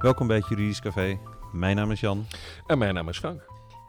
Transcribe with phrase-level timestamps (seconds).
[0.00, 1.18] Welkom bij het Juridisch Café.
[1.52, 2.26] Mijn naam is Jan.
[2.66, 3.46] En mijn naam is Frank.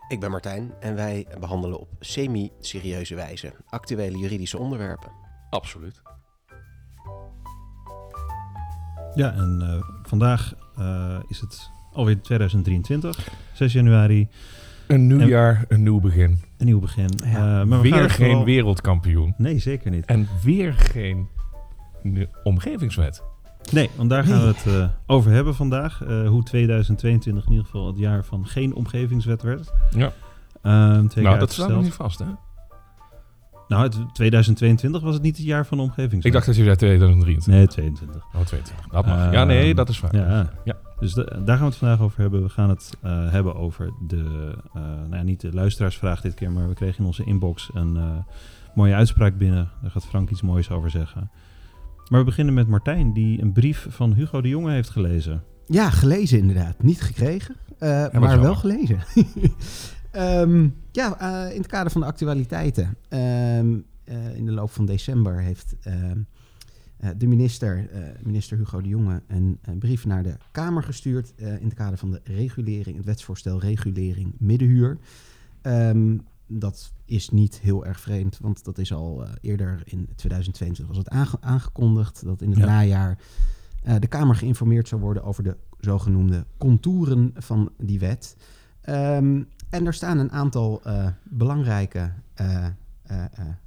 [0.08, 5.12] Ik ben Martijn en wij behandelen op semi-serieuze wijze actuele juridische onderwerpen.
[5.50, 6.02] Absoluut.
[9.16, 14.28] Ja, en uh, vandaag uh, is het alweer 2023, 6 januari.
[14.88, 16.40] Een nieuw en, jaar, een nieuw begin.
[16.58, 17.10] Een nieuw begin.
[17.16, 17.62] Ja.
[17.62, 18.46] Uh, maar weer geen vooral...
[18.46, 19.34] wereldkampioen.
[19.38, 20.06] Nee, zeker niet.
[20.06, 21.28] En weer geen
[22.44, 23.31] omgevingswet.
[23.72, 26.02] Nee, want daar gaan we het uh, over hebben vandaag.
[26.08, 29.74] Uh, hoe 2022 in ieder geval het jaar van geen omgevingswet werd.
[29.96, 30.12] Ja.
[30.64, 30.72] Uh,
[31.16, 32.26] nou, dat staat nog niet vast, hè?
[33.68, 36.26] Nou, het, 2022 was het niet het jaar van de omgevingswet.
[36.26, 37.54] Ik dacht dat je zei 2023.
[37.54, 38.16] Nee, 22.
[38.16, 38.88] Oh, 22.
[38.88, 39.32] Dat mag.
[39.32, 40.16] ja, nee, dat is waar.
[40.16, 40.52] Ja.
[40.64, 40.76] ja.
[41.00, 42.44] Dus de, daar gaan we het vandaag over hebben.
[42.44, 46.68] We gaan het uh, hebben over de, nou ja, niet de luisteraarsvraag dit keer, maar
[46.68, 48.24] we kregen in onze inbox een
[48.76, 49.70] mooie uitspraak binnen.
[49.82, 51.32] Daar gaat Frank iets moois over zeggen.
[52.12, 55.44] Maar we beginnen met Martijn, die een brief van Hugo de Jonge heeft gelezen.
[55.66, 56.84] Ja, gelezen inderdaad.
[56.84, 59.00] Niet gekregen, uh, maar wel gelezen.
[60.16, 62.98] um, ja, uh, in het kader van de actualiteiten.
[63.10, 66.18] Um, uh, in de loop van december heeft ehm,
[67.18, 67.90] de minister,
[68.24, 71.34] minister Hugo de Jonge, een, een, brief naar de Kamer gestuurd.
[71.38, 74.98] in het kader van de regulering, het wetsvoorstel regulering middenhuur.
[75.62, 76.22] Um,
[76.60, 80.98] dat is niet heel erg vreemd, want dat is al uh, eerder in 2022 was
[80.98, 82.66] het aange aangekondigd dat in het ja.
[82.66, 83.18] najaar
[83.88, 88.38] uh, de Kamer geïnformeerd zou worden over de zogenoemde contouren van die wet.
[88.90, 92.12] Um, en er staan een aantal uh, belangrijke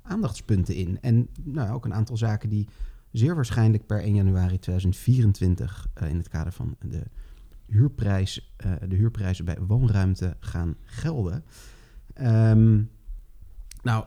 [0.02, 0.98] aandachtspunten in.
[1.00, 2.68] En nou, ook een aantal zaken die
[3.10, 7.02] zeer waarschijnlijk per 1 januari 2024 in het kader van de,
[7.66, 8.54] huurprijs,
[8.88, 11.44] de huurprijzen bij woonruimte gaan gelden.
[12.22, 12.90] Um,
[13.82, 14.04] nou,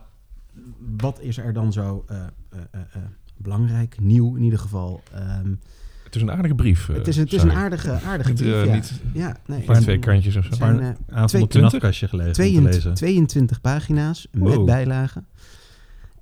[0.96, 2.16] wat is er dan zo uh,
[2.54, 3.02] uh, uh,
[3.36, 5.02] belangrijk, nieuw in ieder geval?
[5.14, 5.60] Um,
[6.04, 6.86] het is een aardige brief.
[6.86, 8.74] het is, het is een aardige, aardige brief, ja.
[8.74, 10.54] Niet ja, nee, maar twee kantjes of zo.
[10.54, 14.48] Zijn, uh, avond nachtkastje gelezen 22, 22 pagina's wow.
[14.48, 15.26] met bijlagen.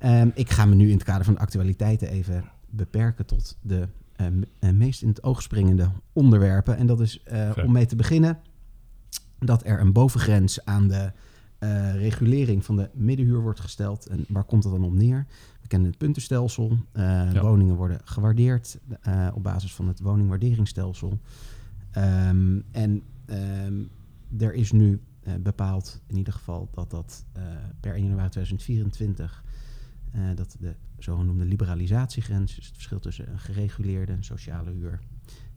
[0.05, 3.89] Um, ik ga me nu in het kader van de actualiteiten even beperken tot de
[4.73, 6.77] meest in het oog springende onderwerpen.
[6.77, 7.23] En dat is
[7.65, 8.39] om mee te beginnen
[9.39, 11.13] dat er een bovengrens aan de
[11.67, 14.07] uh, regulering van de middenhuur wordt gesteld.
[14.07, 15.27] En waar komt dat dan op neer?
[15.61, 16.71] We kennen het puntenstelsel.
[16.71, 17.43] Uh, ja.
[17.43, 18.79] Woningen worden gewaardeerd
[19.09, 21.19] uh, op basis van het woningwaarderingsstelsel.
[21.97, 23.89] Um, en um,
[24.39, 25.01] er is nu
[25.41, 27.25] bepaald, in ieder geval, dat dat
[27.81, 29.45] per 1 januari 2024
[30.35, 35.01] dat de zogenoemde liberalisatiegrens, dus het verschil tussen een gereguleerde sociale huur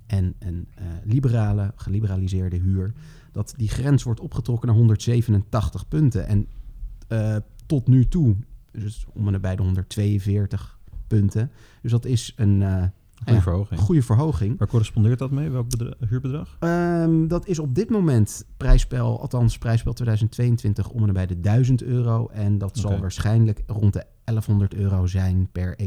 [0.06, 0.68] en een
[1.03, 2.94] liberale, geliberaliseerde huur,
[3.31, 6.28] dat die grens wordt opgetrokken naar 187 punten.
[6.28, 6.47] En
[7.09, 7.35] uh,
[7.66, 8.35] tot nu toe,
[8.72, 11.51] dus om en bij de 142 punten.
[11.81, 12.84] Dus dat is een uh,
[13.16, 13.79] goede, ja, verhoging.
[13.79, 14.57] goede verhoging.
[14.57, 15.50] Waar correspondeert dat mee?
[15.50, 15.72] Welk
[16.09, 16.57] huurbedrag?
[16.59, 21.84] Um, dat is op dit moment prijsspel, althans prijsspel 2022, om en bij de 1000
[21.84, 22.28] euro.
[22.28, 22.91] En dat okay.
[22.91, 25.85] zal waarschijnlijk rond de 1100 euro zijn per 1-1-2024.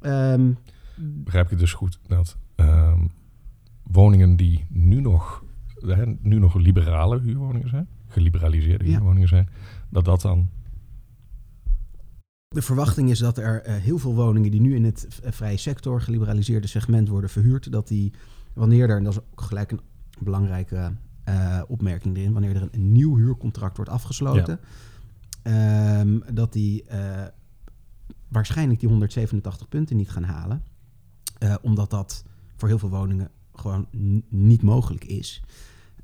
[0.00, 0.58] Um,
[0.96, 3.10] Begrijp je dus goed dat um,
[3.92, 5.44] woningen die nu nog,
[5.80, 9.48] hè, nu nog liberale huurwoningen zijn, geliberaliseerde huurwoningen zijn,
[9.88, 10.48] dat dat dan.
[12.48, 16.00] De verwachting is dat er uh, heel veel woningen die nu in het vrije sector,
[16.00, 18.12] geliberaliseerde segment worden verhuurd, dat die
[18.52, 19.80] wanneer er, en dat is ook gelijk een
[20.20, 20.92] belangrijke
[21.28, 24.60] uh, opmerking erin, wanneer er een, een, nieuw huurcontract wordt afgesloten,
[25.42, 26.00] ja.
[26.00, 27.24] um, dat die uh,
[28.28, 30.62] waarschijnlijk die 187 punten niet gaan halen.
[31.62, 32.24] omdat dat
[32.56, 33.30] voor heel veel woningen
[33.62, 33.86] gewoon
[34.28, 35.42] niet mogelijk is.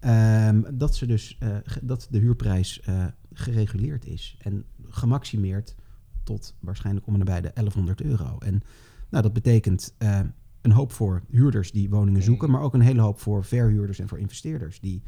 [0.05, 5.75] Um, dat, ze dus, uh, dat de huurprijs uh, gereguleerd is en gemaximeerd
[6.23, 8.39] tot waarschijnlijk om en nabij de 1100 euro.
[8.39, 8.63] En
[9.09, 10.21] nou, dat betekent uh,
[10.61, 14.09] een hoop voor huurders die woningen zoeken, maar ook een hele hoop voor verhuurders en
[14.09, 15.03] voor investeerders die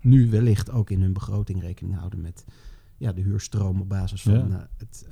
[0.00, 2.44] nu wellicht ook in hun begroting rekening houden met
[2.96, 4.68] ja, de huurstroom op basis van ja.
[4.76, 5.06] het.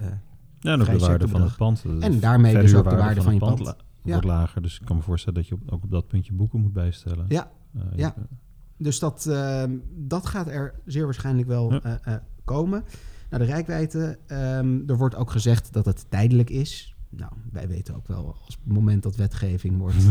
[0.60, 1.84] ja, en ook de waarde van het pand.
[2.00, 3.62] En daarmee dus ook de waarde van, van je pand.
[3.62, 4.12] pand ja.
[4.12, 4.62] wordt lager.
[4.62, 7.24] Dus ik kan me voorstellen dat je op, ook op dat puntje boeken moet bijstellen.
[7.28, 8.14] Ja, uh, ja.
[8.76, 12.00] dus dat, uh, dat gaat er zeer waarschijnlijk wel ja.
[12.08, 12.14] uh,
[12.44, 12.84] komen.
[13.30, 16.96] Nou, de rijkwijde, um, er wordt ook gezegd dat het tijdelijk is.
[17.08, 19.96] Nou, wij weten ook wel, als het moment dat wetgeving wordt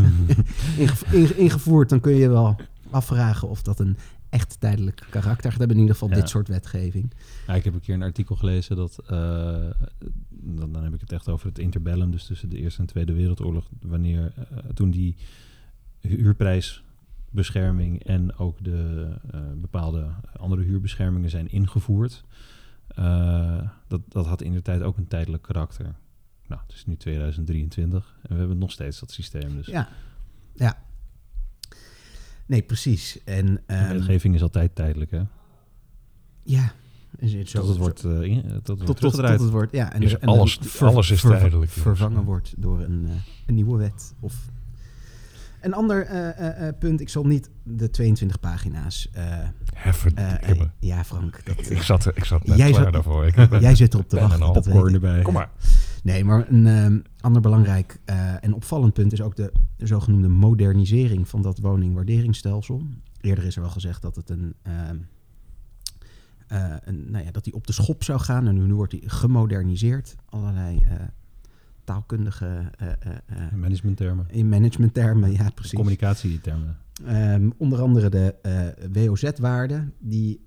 [1.36, 2.56] ingevoerd, dan kun je wel
[2.90, 3.96] afvragen of dat een
[4.34, 5.70] echt tijdelijk karakter hebben.
[5.70, 6.14] In ieder geval ja.
[6.14, 7.12] dit soort wetgeving.
[7.46, 8.98] Ja, ik heb een keer een artikel gelezen dat...
[9.02, 9.08] Uh,
[10.28, 12.10] dan, dan, heb ik het echt over het interbellum.
[12.10, 13.68] Dus tussen de Eerste en Tweede Wereldoorlog.
[13.80, 15.16] Wanneer uh, toen die
[16.00, 18.04] huurprijsbescherming...
[18.04, 22.24] en ook de uh, bepaalde andere huurbeschermingen zijn ingevoerd.
[23.88, 25.94] dat, dat had in de tijd ook een tijdelijk karakter.
[26.46, 29.56] Nou, het is nu 2023 en we hebben nog steeds dat systeem.
[29.56, 29.66] Dus.
[29.66, 29.88] Ja,
[30.54, 30.82] ja.
[32.46, 33.18] Nee, precies.
[33.24, 35.20] En, De ehm, wetgeving is altijd tijdelijk, hè?
[36.42, 36.72] ja.
[37.18, 39.92] Is het zo, Tot het wordt, eh, in- tot het wordt tot, het wordt, ja.
[39.92, 41.72] En, Is er- en alles- alles is tijdelijk, jongens.
[41.72, 43.12] Vervangen wordt door een, eh,
[43.46, 44.14] een nieuwe wet.
[44.20, 44.34] Of
[45.60, 47.00] een ander eh, eh, eh, punt.
[47.00, 49.08] Ik zal niet de 22 pagina's.
[49.12, 49.38] eh,
[50.78, 51.40] ja, Frank.
[51.44, 53.26] Dat, Ik zat, ik zat net Jij klaar zat- daarvoor.
[53.26, 54.52] Ik heb jij zit erop te wachten.
[54.52, 55.22] Dat erbij.
[55.22, 55.50] Kom maar.
[56.04, 61.28] Nee, maar een ehm, ander belangrijk eh, en opvallend punt is ook de, zogenoemde modernisering
[61.28, 62.82] van dat woningwaarderingsstelsel.
[63.20, 64.96] Eerder is er wel gezegd dat het een, ehm,
[66.46, 69.08] eh, een nou ja, dat die op de schop zou gaan en nu, wordt die
[69.10, 70.16] gemoderniseerd.
[70.28, 70.92] Allerlei eh,
[71.84, 72.70] taalkundige
[73.54, 74.26] Managementtermen.
[74.30, 75.74] in managementtermen, ja precies.
[75.74, 76.76] Communicatietermen.
[77.04, 78.34] Ehm, onder andere de
[78.92, 80.40] WOZ-waarde, die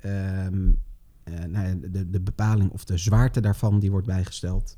[1.47, 4.75] nou ja, de, de bepaling of de zwaarte daarvan, die wordt bijgesteld.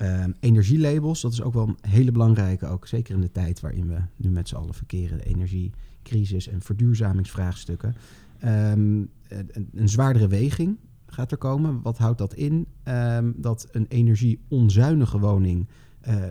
[0.00, 3.86] Ehm, energielabels, dat is ook wel een hele belangrijke, ook zeker in de tijd waarin
[3.86, 7.94] we nu met z'n allen verkeren, de energiecrisis en verduurzamingsvraagstukken.
[8.38, 11.82] Ehm, een, een zwaardere weging gaat er komen.
[11.82, 12.66] Wat houdt dat in?
[12.82, 15.68] Ehm, dat een energieonzuinige woning
[16.00, 16.24] eh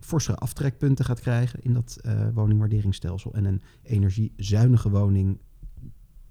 [0.00, 3.34] forsere aftrekpunten gaat krijgen in dat eh, woningwaarderingsstelsel.
[3.34, 5.38] En een energiezuinige woning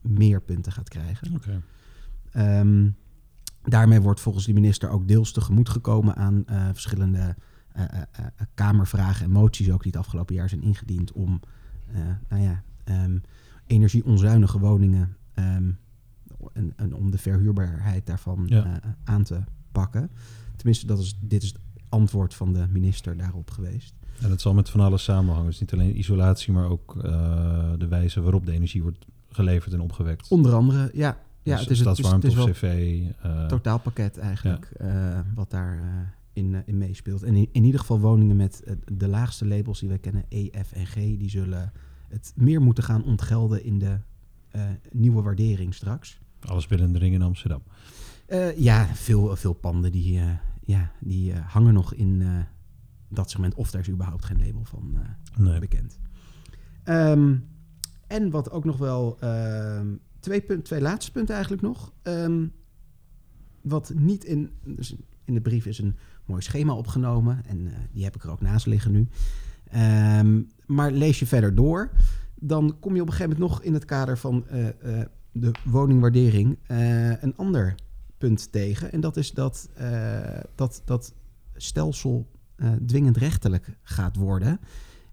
[0.01, 1.36] meer punten gaat krijgen.
[1.36, 1.62] Oké.
[3.65, 7.35] Daarmee wordt volgens de minister ook deels tegemoet gekomen aan eh, verschillende
[7.71, 11.39] eh, eh, kamervragen en moties ook die het afgelopen jaar zijn ingediend om
[12.29, 13.17] nou ja, ehm,
[13.67, 15.71] energieonzuinige woningen ehm,
[16.53, 18.79] en, en om de verhuurbaarheid daarvan Ja.
[19.03, 20.09] aan te pakken.
[20.56, 21.59] Tenminste, dat is, dit is het
[21.89, 23.94] antwoord van de minister daarop geweest.
[24.21, 25.50] En het zal met van alles samenhangen.
[25.50, 26.94] Dus niet alleen isolatie, maar ook
[27.77, 30.27] de wijze waarop de energie wordt geleverd en opgewekt.
[30.27, 31.17] Onder andere, ja.
[31.45, 32.63] Ja, Dus het is, het, is, het is cv.
[32.63, 35.83] eh, een totaalpakket eigenlijk eh, wat daar eh,
[36.33, 37.24] in, in meespeelt.
[37.24, 38.63] En in, in ieder geval woningen met
[38.94, 41.71] de laagste labels die wij kennen, E, F en G, die zullen
[42.09, 43.97] het meer moeten gaan ontgelden in de
[44.92, 46.19] nieuwe waardering straks.
[46.42, 47.62] alles binnen de ring in Amsterdam.
[48.56, 50.21] Ja, veel, veel panden die,
[50.65, 52.24] ja, die hangen nog in
[53.09, 53.53] dat segment.
[53.56, 54.98] Of daar is überhaupt geen label van
[55.38, 55.59] Nee.
[55.59, 56.00] bekend.
[56.83, 57.36] Ehm,
[58.07, 59.18] en wat ook nog wel...
[60.25, 61.94] twee, punt, twee laatste punten eigenlijk nog.
[62.01, 62.48] Ehm,
[63.62, 64.51] wat niet in...
[64.63, 65.95] Dus in de brief is een
[66.25, 67.45] mooi schema opgenomen.
[67.45, 69.07] En eh, die heb ik er ook naast liggen nu.
[69.72, 71.92] Ehm, maar lees je verder door...
[72.36, 75.51] dan kom je op een gegeven moment nog in het kader van eh, eh, de
[75.63, 76.57] woningwaardering...
[77.22, 77.75] een ander
[78.18, 78.92] punt tegen.
[78.92, 79.69] En dat is dat
[80.56, 81.13] dat, dat
[81.56, 82.31] stelsel
[82.86, 84.60] dwingend rechtelijk gaat worden...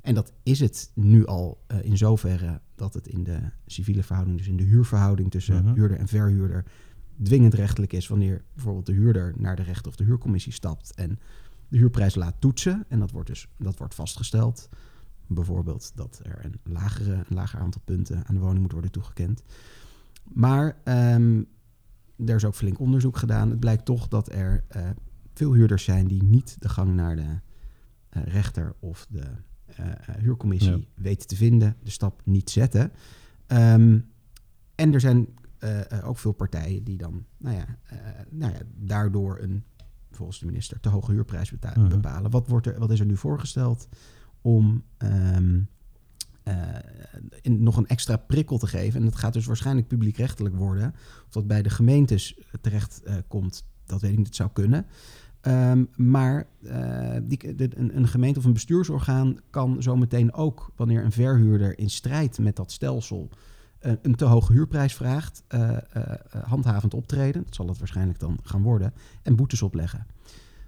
[0.03, 4.39] En dat is het nu al eh, in zoverre dat het in de civiele verhouding,
[4.39, 5.75] dus in de huurverhouding tussen Mhm.
[5.75, 6.65] huurder en verhuurder,
[7.23, 11.19] dwingend rechtelijk is wanneer bijvoorbeeld de huurder naar de rechter of de huurcommissie stapt en
[11.69, 12.85] de huurprijs laat toetsen.
[12.89, 14.69] En dat wordt dus dat wordt vastgesteld.
[15.27, 19.43] Bijvoorbeeld dat er een, lagere, een lager aantal punten aan de woning moet worden toegekend.
[20.33, 21.43] Maar ehm,
[22.27, 23.51] er is ook flink onderzoek gedaan.
[23.51, 24.91] Het blijkt toch dat er eh,
[25.35, 27.41] veel huurders zijn die niet de gang naar de
[28.09, 29.25] eh, rechter of de
[30.21, 30.79] huurcommissie Ja.
[30.95, 32.93] weten te vinden, de stap niet zetten.
[33.47, 33.99] Ehm,
[34.75, 35.27] en er zijn
[35.59, 37.97] eh, eh, ook veel partijen die dan, nou ja, eh,
[38.31, 39.65] nou ja, daardoor een,
[40.11, 41.89] volgens de minister, te hoge huurprijs beta- Mhm.
[41.89, 42.31] bepalen.
[42.31, 43.89] Wat, wordt er, wat is er nu voorgesteld
[44.41, 45.61] om ehm,
[46.43, 46.55] eh,
[47.41, 48.99] in, nog een extra prikkel te geven?
[49.01, 50.95] En dat gaat dus waarschijnlijk publiekrechtelijk worden.
[51.27, 54.87] Of dat bij de gemeentes terecht eh, komt, dat weet ik niet, het zou kunnen.
[55.43, 61.05] Ehm, maar eh, die, de- een, een gemeente of een bestuursorgaan kan zometeen ook, wanneer
[61.05, 63.29] een verhuurder in strijd met dat stelsel
[63.79, 65.77] eh, een te hoge huurprijs vraagt, eh,
[66.45, 67.43] handhavend optreden.
[67.45, 68.93] Dat zal het waarschijnlijk dan gaan worden.
[69.23, 70.07] En boetes opleggen.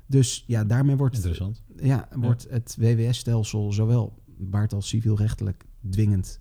[0.06, 1.62] Dus ja, daarmee wordt, Interessant.
[1.76, 6.40] ja, wordt het WWS-stelsel zowel waar het al civielrechtelijk dwingend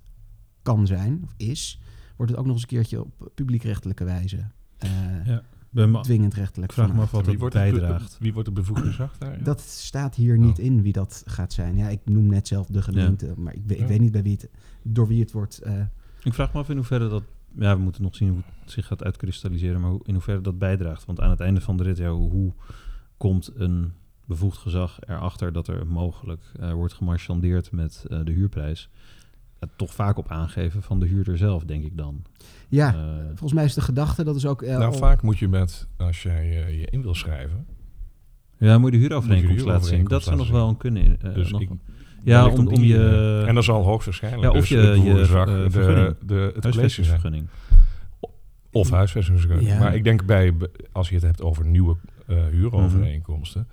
[0.62, 1.82] kan zijn, of is,
[2.18, 4.48] wordt het ook nog eens een keertje op publiekrechtelijke wijze
[5.26, 5.44] Ja.
[6.02, 8.18] Dwingend rechtelijk ik vraag me af wat be- bijdraagt.
[8.20, 9.38] wie wordt de bevoegde zacht daar?
[9.38, 9.44] ja?
[9.44, 10.66] Dat staat hier niet Oh.
[10.66, 11.78] in wie dat gaat zijn.
[11.78, 13.88] Ja, ik noem net zelf de gemeente, maar ik, weet- ik Ja.
[13.90, 14.50] weet niet bij wie het,
[14.84, 15.62] door wie het wordt.
[15.62, 15.74] eh,
[16.24, 17.24] Ik vraag me af in hoeverre dat...
[17.56, 19.82] Ja, we moeten nog zien hoe het zich gaat uitkristalliseren.
[19.82, 21.06] Maar hoe, in hoeverre dat bijdraagt.
[21.06, 22.54] Want aan het einde van de rit, ja, hoe, hoe
[23.18, 23.92] komt een
[24.26, 28.90] bevoegd gezag erachter dat er mogelijk eh, wordt gemarchandeerd met eh, de huurprijs?
[29.76, 32.22] Toch vaak op aangeven van de huurder zelf, denk ik dan.
[32.70, 34.62] ja, Eh, volgens mij is de gedachte dat is ook.
[34.62, 37.66] eh, nou, vaak moet je met, als jij eh, je in wil schrijven,
[38.58, 40.04] ja, moet je de huurovereenkomst de laten zien.
[40.06, 41.20] Dat zou nog wel een kunnen.
[41.34, 41.82] Dus nog ik- een-
[42.24, 45.04] ja, om, om die, je en dat zal hoogstwaarschijnlijk Ja, of dus je- het je,
[45.82, 47.48] de, de, het huisvestingsvergunning.
[48.72, 49.70] Of huisvestingsvergunning.
[49.72, 49.80] Ja.
[49.80, 50.54] Maar ik denk bij,
[50.92, 51.96] als je het hebt over nieuwe
[52.52, 53.68] huurovereenkomsten,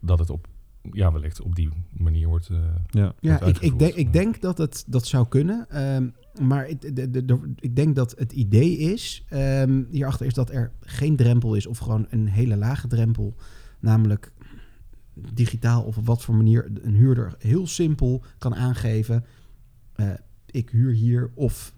[0.00, 0.46] dat het op
[0.92, 2.48] ja, wellicht op die manier wordt.
[2.48, 2.58] Uh,
[2.90, 5.84] ja, ja ik, ik, denk, ik denk dat het dat zou kunnen.
[5.94, 10.34] Um, maar ik, de, de, de, ik denk dat het idee is, um, hierachter is
[10.34, 13.34] dat er geen drempel is of gewoon een hele lage drempel.
[13.80, 14.32] Namelijk
[15.32, 19.24] digitaal of op wat voor manier een huurder heel simpel kan aangeven.
[19.96, 20.10] Uh,
[20.46, 21.74] ik huur hier of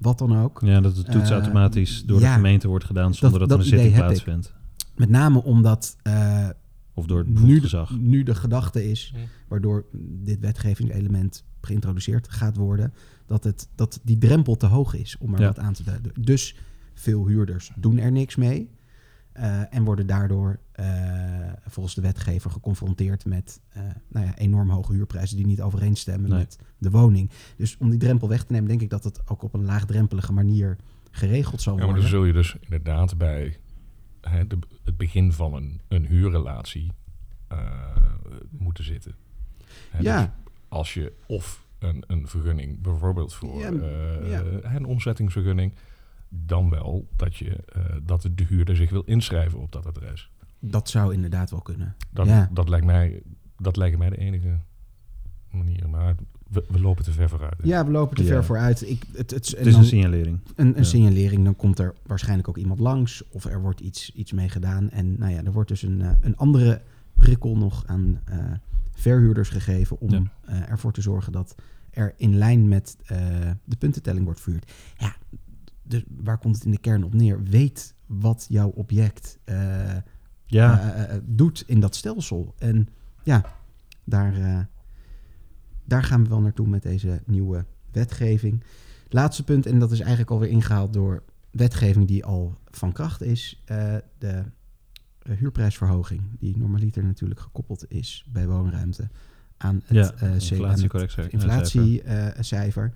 [0.00, 0.60] wat dan ook.
[0.64, 3.64] Ja, dat de toets uh, automatisch door de gemeente wordt gedaan zonder dat, dat, er
[3.64, 4.54] een zitting plaatsvindt.
[4.96, 6.48] Met name omdat uh,
[6.94, 7.98] of door het nu, gezag.
[7.98, 9.14] nu de gedachte is,
[9.48, 9.84] waardoor
[10.22, 12.92] dit wetgevingselement geïntroduceerd gaat worden,
[13.26, 16.12] dat, het, dat die drempel te hoog is om er wat aan te duiden.
[16.20, 16.56] Dus
[16.94, 18.70] veel huurders doen er niks mee.
[19.36, 20.86] Uh, en worden daardoor uh,
[21.66, 26.38] volgens de wetgever geconfronteerd met uh, nou ja, enorm hoge huurprijzen die niet overeenstemmen nee.
[26.38, 27.30] met de woning.
[27.56, 30.32] Dus om die drempel weg te nemen, denk ik dat het ook op een laagdrempelige
[30.32, 30.76] manier
[31.10, 31.88] geregeld zal worden.
[31.88, 33.58] Ja, maar dan zul je dus inderdaad bij
[34.28, 36.92] hè, de, het begin van een, een huurrelatie
[38.50, 39.14] moeten zitten.
[39.90, 40.20] Hè, ja.
[40.20, 43.70] Dus als je of een, een vergunning, bijvoorbeeld voor ja,
[44.24, 44.42] ja.
[44.74, 45.74] een omzettingsvergunning
[46.28, 50.30] dan wel dat, je, uh, dat de huurder zich wil inschrijven op dat adres.
[50.58, 51.96] Dat zou inderdaad wel kunnen.
[52.10, 52.48] Dat, ja.
[52.52, 53.22] dat, lijkt, mij,
[53.56, 54.58] dat lijkt mij de enige
[55.50, 55.88] manier.
[55.88, 56.14] Maar
[56.52, 57.54] we, we lopen te ver vooruit.
[57.58, 57.68] Hè?
[57.68, 58.28] Ja, we lopen te ja.
[58.28, 58.88] ver vooruit.
[58.88, 60.38] Ik, het, het, het is een signalering.
[60.54, 60.82] Een, een ja.
[60.82, 64.90] signalering, dan komt er waarschijnlijk ook iemand langs of er wordt iets, iets mee gedaan.
[64.90, 66.82] En nou ja, er wordt dus een, uh, een andere
[67.14, 68.36] prikkel nog aan uh,
[68.92, 70.22] verhuurders gegeven om ja.
[70.48, 71.54] uh, ervoor te zorgen dat
[71.90, 72.96] er in lijn met
[73.64, 74.72] de puntentelling wordt verhuurd.
[74.96, 75.16] Ja,
[75.82, 77.42] dus waar komt het in de kern op neer?
[77.42, 79.56] Weet wat jouw object uh,
[80.46, 80.96] ja.
[80.96, 82.54] uh, uh, doet in dat stelsel.
[82.58, 82.88] En
[83.22, 83.44] ja,
[84.04, 84.68] daar,
[85.84, 88.64] daar gaan we wel naartoe met deze nieuwe wetgeving.
[89.08, 93.62] Laatste punt, en dat is eigenlijk alweer ingehaald door wetgeving die al van kracht is.
[94.18, 94.44] de
[95.22, 99.08] huurprijsverhoging, die normaliter natuurlijk gekoppeld is bij woonruimte
[99.56, 101.32] aan het ja, inflatiecijfer.
[101.32, 102.92] inflatiecijfer.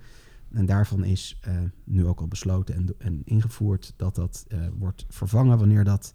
[0.51, 1.53] En daarvan is uh,
[1.83, 6.13] nu ook al besloten en, en ingevoerd dat dat uh, wordt vervangen wanneer dat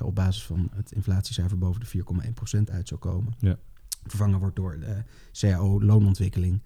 [0.00, 2.04] uh, op basis van het inflatiecijfer boven de
[2.68, 3.34] 4,1% uit zou komen.
[3.38, 3.58] Ja.
[4.06, 5.02] Vervangen wordt door de
[5.32, 6.62] CAO-loonontwikkeling.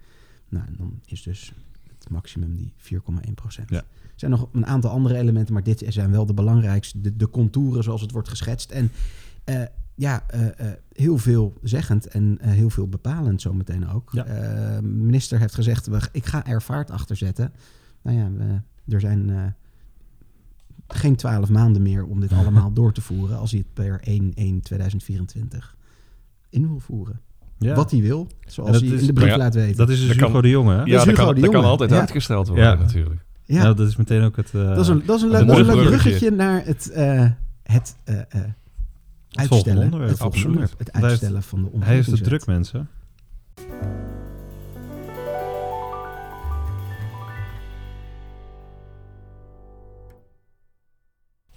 [0.49, 1.53] Nou, en dan is dus
[1.87, 3.65] het maximum die 4,1%.
[3.67, 3.77] Ja.
[3.77, 7.01] Er zijn nog een aantal andere elementen, maar dit zijn wel de belangrijkste.
[7.01, 8.71] De, de contouren zoals het wordt geschetst.
[8.71, 8.91] En
[9.95, 14.09] ja, uh, uh, heel veel zeggend en heel veel bepalend zometeen ook.
[14.11, 14.81] Ja.
[14.81, 17.53] minister heeft gezegd, we, ik ga er vaart achter zetten.
[18.01, 18.61] Nou ja, we,
[18.93, 19.55] er zijn
[20.87, 23.37] geen twaalf maanden meer om dit allemaal door te voeren...
[23.37, 24.01] als hij het per
[25.73, 25.75] 1-1-2024
[26.55, 27.19] in wil voeren.
[27.59, 27.75] Ja.
[27.75, 29.77] Wat hij wil, zoals hij in de brief ja, laat weten.
[29.77, 30.83] Dat is dus Dat Hugo kan- de Jonge, hè?
[30.83, 31.99] Ja, dat Hugo kan, de dat kan altijd Ja.
[31.99, 32.75] uitgesteld worden Ja.
[32.75, 33.25] natuurlijk.
[33.43, 34.51] ja, Nou, dat is meteen ook het...
[34.53, 35.85] eh, dat is een, dat is een leuk, bruggetje.
[35.85, 37.29] bruggetje naar het, eh,
[37.63, 38.15] het eh,
[39.31, 39.83] uitstellen.
[39.83, 40.09] onderwerp.
[40.09, 40.45] Het volgende Absoluut.
[40.45, 40.79] onderwerp.
[40.79, 42.89] Het Hij heeft- uitstellen van de Hij heeft het druk, mensen.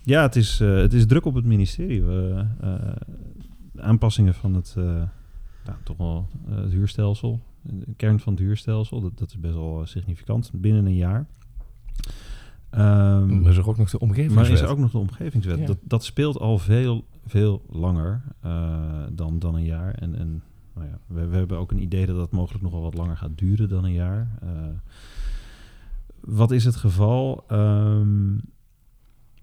[0.03, 2.03] Ja, het is, eh, het is druk op het ministerie.
[2.03, 2.71] We, eh,
[3.81, 4.85] aanpassingen van het, eh,
[5.65, 7.41] nou, toch wel, eh, het huurstelsel.
[7.63, 10.51] De kern van het huurstelsel, dat, dat is best wel eh, significant.
[10.55, 11.27] Binnen een jaar.
[12.71, 14.35] Ehm, Maar is er ook nog de omgeving?
[14.35, 15.59] maar is er ook nog de omgevingswet?
[15.59, 15.67] Ja.
[15.67, 19.95] Dat, dat speelt al veel, veel langer eh, dan, dan een jaar.
[19.95, 20.43] En, en
[20.75, 23.17] nou ja, we, we hebben ook een idee dat dat mogelijk nog wel wat langer
[23.17, 24.39] gaat duren dan een jaar.
[24.41, 24.49] Eh,
[26.21, 27.45] wat is het geval?
[27.49, 28.37] Ehm,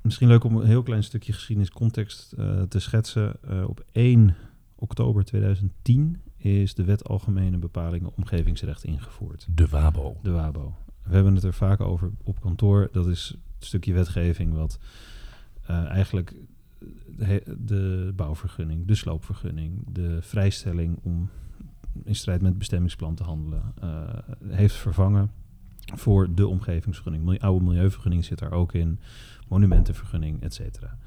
[0.05, 3.35] misschien leuk om een heel klein stukje geschiedeniscontext eh, te schetsen.
[3.41, 4.35] Eh, op 1
[4.75, 9.47] oktober 2010 is de wet Algemene Bepalingen Omgevingsrecht ingevoerd.
[9.49, 10.17] De WABO.
[10.21, 10.75] De WABO.
[11.03, 12.89] We hebben het er vaak over op kantoor.
[12.91, 14.79] Dat is het stukje wetgeving wat
[15.65, 16.35] eh, eigenlijk
[17.57, 21.29] de, bouwvergunning, de sloopvergunning, de vrijstelling om
[22.03, 23.73] in strijd met het bestemmingsplan te handelen,
[24.47, 25.31] heeft vervangen
[25.93, 27.41] voor de omgevingsvergunning.
[27.41, 28.99] Oude milieuvergunning zit daar ook in,
[29.47, 30.97] monumentenvergunning, et cetera.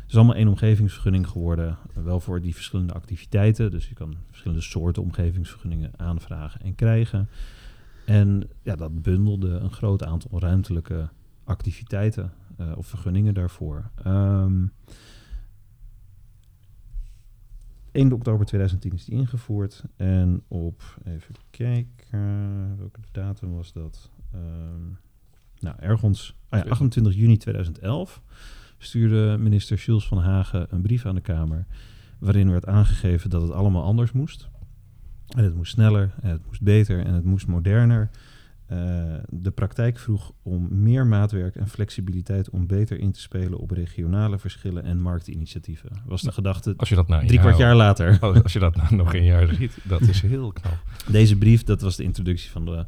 [0.00, 3.70] Het is allemaal één omgevingsvergunning geworden, wel voor die verschillende activiteiten.
[3.70, 7.28] Dus je kan verschillende soorten omgevingsvergunningen aanvragen en krijgen.
[8.06, 11.08] En ja, dat bundelde een groot aantal ruimtelijke
[11.44, 13.90] activiteiten eh, of vergunningen daarvoor.
[14.02, 14.64] Ehm
[17.94, 19.84] 1 oktober 2010 is die ingevoerd.
[19.96, 24.10] En op, even kijken, welke datum was dat?
[24.34, 24.82] Ehm,
[25.58, 28.22] nou, ergens, ah ja, 28 juni 2011
[28.78, 31.66] stuurde minister Jules van Hagen een brief aan de Kamer.
[32.18, 34.48] Waarin werd aangegeven dat het allemaal anders moest.
[35.28, 38.10] En het moest sneller, en het moest beter en het moest moderner.
[39.28, 44.38] de praktijk vroeg om meer maatwerk en flexibiliteit om beter in te spelen op regionale
[44.38, 45.90] verschillen en marktinitiatieven.
[46.06, 48.18] Was de gedachte als je dat nou drie kwart jaar later.
[48.42, 50.78] Als je dat nou nog een jaar ziet, dat is heel knap.
[51.10, 52.86] Deze brief, dat was de introductie van de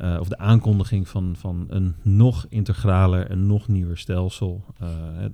[0.00, 4.64] uh, of de aankondiging van, van een nog integraler en nog nieuwer stelsel.
[4.82, 4.88] Uh,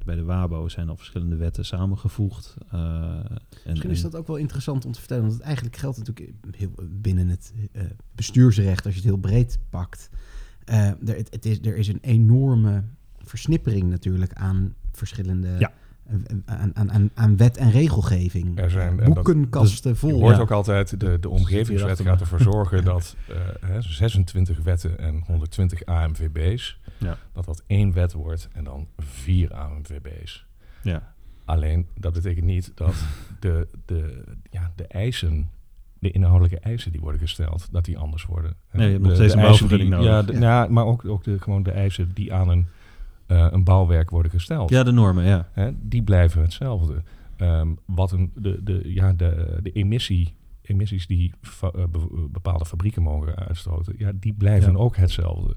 [0.04, 2.54] bij de WABO zijn al verschillende wetten samengevoegd.
[2.74, 5.98] Uh, en, Misschien is dat ook wel interessant om te vertellen, want het eigenlijk geldt
[5.98, 7.52] natuurlijk heel, binnen het
[8.14, 10.10] bestuursrecht, als je het heel breed pakt.
[10.64, 12.84] er, het, is, er is een enorme
[13.18, 15.72] versnippering natuurlijk aan verschillende ja
[16.44, 18.58] aan, aan, aan wet en regelgeving.
[18.58, 20.16] Er zijn boekenkasten dus vol.
[20.16, 23.16] Je hoort ook altijd, de, de omgevingswet gaat ervoor zorgen dat
[23.62, 27.18] uh, 26 wetten en 120 AMVB's, ja.
[27.32, 30.46] dat dat één wet wordt en dan vier AMVB's.
[30.82, 31.12] Ja.
[31.44, 32.94] Alleen, dat betekent niet dat
[33.40, 35.50] de, de, ja, de eisen
[36.04, 38.56] de inhoudelijke eisen die worden gesteld, dat die anders worden.
[38.72, 40.06] Nee, je hebt nog steeds een bouwvergunning nodig.
[40.06, 40.66] Ja, de, ja.
[40.70, 42.66] maar ook, ook de, gewoon de eisen die aan een
[43.34, 44.70] uh, een bouwwerk worden gesteld.
[44.70, 45.48] Ja, de normen, ja.
[45.52, 47.02] Hè, die blijven hetzelfde.
[47.38, 51.84] Um, wat een, de, de, ja, de, de emissie, emissies die fa uh,
[52.30, 54.78] bepaalde fabrieken mogen uitstoten, ja, die blijven ja.
[54.78, 55.56] ook hetzelfde.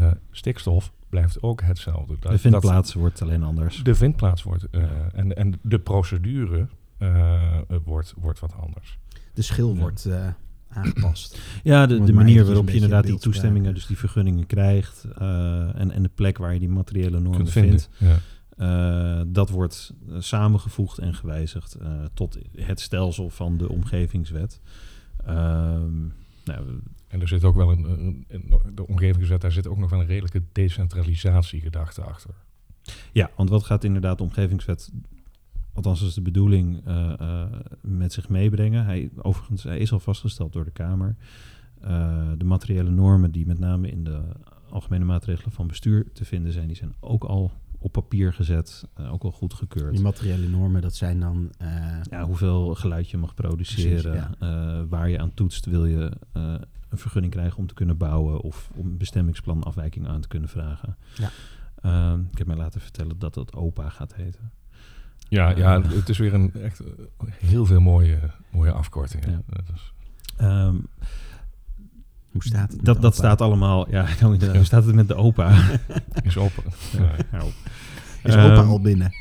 [0.00, 2.16] Uh, stikstof blijft ook hetzelfde.
[2.20, 3.82] Dat, de vindplaats dat, wordt alleen anders.
[3.82, 4.68] De vindplaats wordt
[5.12, 6.68] en, en de procedure
[7.84, 8.98] wordt, wordt wat anders.
[9.34, 10.08] De schil wordt
[10.68, 11.38] aangepast.
[11.62, 15.90] Ja, de, de manier waarop je inderdaad die toestemmingen, dus die vergunningen krijgt uh, en,
[15.90, 17.88] en de plek waar je die materiële normen vindt.
[17.96, 18.18] Ja.
[18.58, 21.76] Uh, dat wordt uh, samengevoegd en gewijzigd
[22.14, 24.60] tot het stelsel van de omgevingswet.
[25.24, 26.00] Ehm,
[26.44, 30.00] nou, en er zit ook wel een, een, de omgevingswet, daar zit ook nog wel
[30.00, 32.34] een redelijke decentralisatiegedachte achter.
[33.12, 34.90] Ja, want wat gaat inderdaad de omgevingswet
[35.78, 37.44] althans is de bedoeling, uh, uh,
[37.80, 38.84] met zich meebrengen.
[38.84, 41.16] Hij, overigens, hij is al vastgesteld door de Kamer.
[41.84, 44.20] Uh, de materiële normen die met name in de
[44.70, 49.22] algemene maatregelen van bestuur te vinden zijn, die zijn ook al op papier gezet, ook
[49.22, 49.92] al goedgekeurd.
[49.92, 51.52] Die materiële normen, dat zijn dan...
[52.10, 56.10] ja, hoeveel geluid je mag produceren, precies, waar je aan toetst, wil je
[56.88, 60.96] een vergunning krijgen om te kunnen bouwen of om bestemmingsplan afwijking aan te kunnen vragen.
[61.16, 61.30] Ja.
[61.82, 64.52] Ehm, ik heb mij laten vertellen dat dat OPA gaat heten.
[65.28, 66.86] Ja, ja, het is weer een echt eh,
[67.38, 68.18] heel veel mooie,
[68.50, 69.44] mooie afkortingen.
[70.38, 70.66] Ja.
[70.66, 70.86] Um,
[72.30, 72.84] hoe staat het?
[72.84, 73.86] Dat, dat staat allemaal.
[73.90, 75.78] Ja, hoe staat het met de opa?
[76.22, 76.62] Is opa.
[77.32, 77.42] Ja.
[78.22, 79.12] Is opa um, al binnen?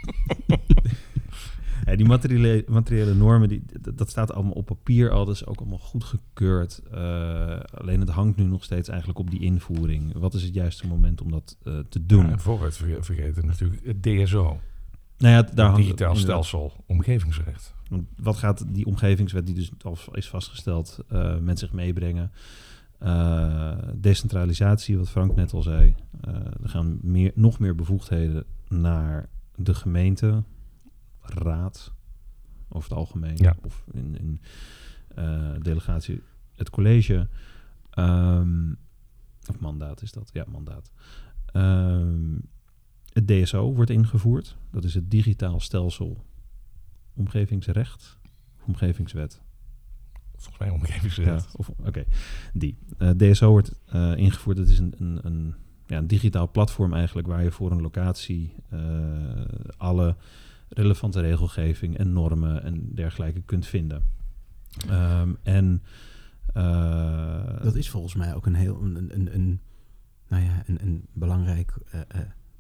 [1.86, 3.64] ja, die materiële, materiële normen, die,
[3.96, 5.26] dat staat allemaal op papier al.
[5.26, 6.82] Dat is ook allemaal goedgekeurd.
[6.94, 10.14] Uh, alleen het hangt nu nog steeds eigenlijk op die invoering.
[10.14, 12.26] Wat is het juiste moment om dat uh, te doen?
[12.26, 14.60] Ja, en vooruit vergeten natuurlijk het DSO.
[15.18, 17.76] Nou ja, daar hangt digitaal stelsel omgevingsrecht.
[18.16, 22.32] Wat gaat die omgevingswet, die dus al is vastgesteld, uh, met zich meebrengen?
[23.04, 25.96] Uh, decentralisatie, wat Frank net al zei.
[26.28, 30.44] Uh, er gaan meer, nog meer bevoegdheden naar de gemeente,
[31.22, 31.94] raad,
[32.70, 33.56] over het algemeen, ja.
[33.62, 34.42] of in, in
[35.62, 36.22] delegatie
[36.56, 37.28] het college.
[38.00, 38.78] Um,
[39.50, 40.92] of mandaat is dat, ja, mandaat.
[41.54, 42.50] Um,
[43.18, 44.58] het DSO wordt ingevoerd.
[44.72, 46.26] Dat is het digitaal stelsel
[47.14, 48.18] omgevingsrecht,
[48.66, 49.42] omgevingswet.
[50.36, 51.56] Volgens mij omgevingsrecht.
[51.58, 52.04] Ja, Oké,
[52.54, 52.78] die.
[52.98, 54.58] Uh, eh, DSO wordt uh, ingevoerd.
[54.58, 58.54] Dat is een, een, een, ja, een digitaal platform eigenlijk waar je voor een locatie
[58.74, 58.80] uh,
[59.78, 60.16] alle
[60.70, 64.04] relevante regelgeving en normen en dergelijke kunt vinden.
[64.90, 65.84] Um, en
[67.62, 69.62] dat is volgens mij ook een heel een, een, een
[70.28, 71.78] nou ja, een, een belangrijk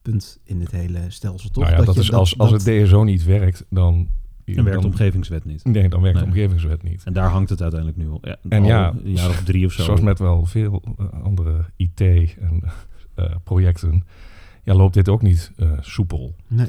[0.10, 1.63] punt in het hele stelsel, toch?
[1.63, 4.08] Nou ja, dat, dat is als, als het DSO niet werkt, dan...
[4.46, 5.63] Dan werkt de omgevingswet niet.
[5.63, 7.04] Nee, dan werkt de omgevingswet niet.
[7.04, 8.20] En daar hangt het uiteindelijk nu al.
[8.22, 9.84] Ja, en ja, een jaar of drie of zo.
[9.84, 12.63] Zoals met wel veel uh, andere IT en
[13.15, 14.04] uh, projecten,
[14.63, 16.36] ja, loopt dit ook niet uh, soepel.
[16.48, 16.67] Nee.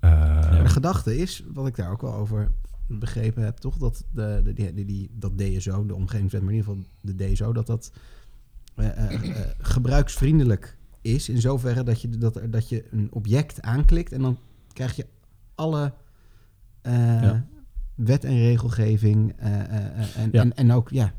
[0.00, 0.62] Ja.
[0.62, 2.50] De gedachte is, wat ik daar ook wel over
[2.86, 3.76] begrepen heb, toch?
[3.76, 7.52] Dat, de, de, die, die, dat DSO, de omgevingswet, maar in ieder geval de DSO,
[7.52, 7.92] dat dat
[9.58, 14.38] gebruiksvriendelijk is in zoverre dat je, dat, dat je een object aanklikt en dan
[14.72, 15.06] krijg je
[15.54, 15.92] alle
[16.82, 17.32] uh,
[17.94, 21.12] wet en regelgeving uh, uh, en, en, en ook ja,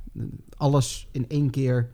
[0.58, 1.90] alles in één keer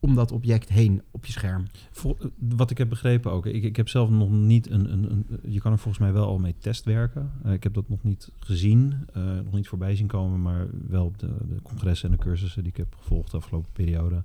[0.00, 1.66] om dat object heen op je scherm.
[1.90, 3.46] Voor, wat ik heb begrepen ook.
[3.46, 6.26] Ik, ik heb zelf nog niet een, een, een, Je kan er volgens mij wel
[6.26, 7.32] al mee testwerken.
[7.44, 9.06] Ik heb dat nog niet gezien,
[9.44, 12.72] nog niet voorbij zien komen, maar wel op de, de congressen en de cursussen die
[12.72, 14.22] ik heb gevolgd de afgelopen periode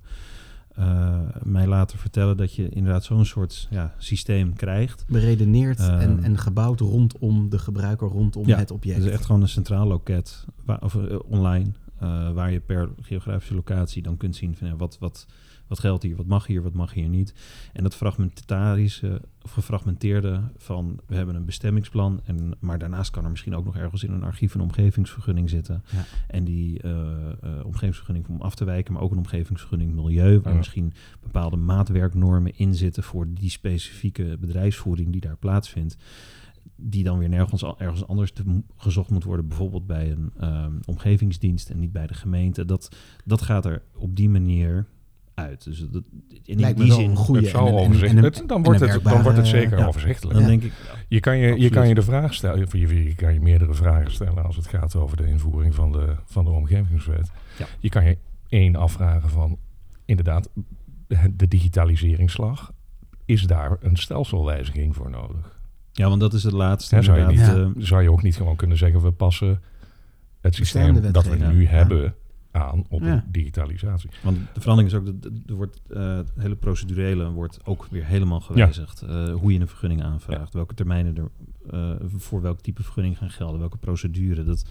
[0.78, 5.04] uh, mij laten vertellen dat je inderdaad zo'n soort ja, systeem krijgt.
[5.08, 8.96] Beredeneerd en, ehm, en gebouwd rondom de gebruiker, rondom het object.
[8.96, 11.70] Het is echt gewoon een centraal loket, waar, of uh, online,
[12.34, 15.26] waar je per geografische locatie dan kunt zien van ja, wat, wat,
[15.66, 17.34] wat geldt hier, wat mag hier, wat mag hier niet.
[17.72, 23.30] En dat fragmentarische of gefragmenteerde van we hebben een bestemmingsplan, en, maar daarnaast kan er
[23.30, 25.82] misschien ook nog ergens in een archief een omgevingsvergunning zitten.
[25.92, 26.04] Ja.
[26.28, 26.92] En die uh,
[27.44, 32.58] uh, omgevingsvergunning om af te wijken, maar ook een omgevingsvergunning milieu, waar misschien bepaalde maatwerknormen
[32.58, 35.96] in zitten voor die specifieke bedrijfsvoering die daar plaatsvindt
[36.76, 41.70] die dan weer nergens ergens anders te, gezocht moet worden, bijvoorbeeld bij een um, omgevingsdienst
[41.70, 42.64] en niet bij de gemeente.
[42.64, 44.86] Dat, dat gaat er op die manier
[45.36, 45.64] uit.
[45.64, 46.02] Dus dat,
[46.42, 50.38] in Lijkt die zin goede en, dan wordt het dan wordt het zeker ja, overzichtelijk.
[50.38, 50.72] Dan denk ik,
[51.08, 53.74] je kan je, je kan je de vraag stellen, of je, je kan je meerdere
[53.74, 57.30] vragen stellen als het gaat over de invoering van de, van de omgevingswet.
[57.58, 57.66] Ja.
[57.78, 58.18] Je kan je
[58.48, 59.58] één afvragen van
[60.04, 60.48] inderdaad
[61.36, 62.72] de digitaliseringsslag.
[63.24, 65.58] Is daar een stelselwijziging voor nodig?
[65.92, 67.02] Ja, want dat is het laatste.
[67.02, 69.62] zou, je niet, uh, zou je ook niet gewoon kunnen zeggen, we passen
[70.40, 72.14] het systeem dat we nu hebben
[72.56, 74.10] aan op de digitalisatie.
[74.22, 78.04] Want de verandering is ook, dat er wordt, uh, het hele procedurele wordt ook weer
[78.04, 79.02] helemaal gewijzigd.
[79.02, 81.30] Uh, hoe je een vergunning aanvraagt, welke termijnen er
[81.74, 84.44] uh, voor welk type vergunning gaan gelden, welke procedure.
[84.44, 84.64] Dat,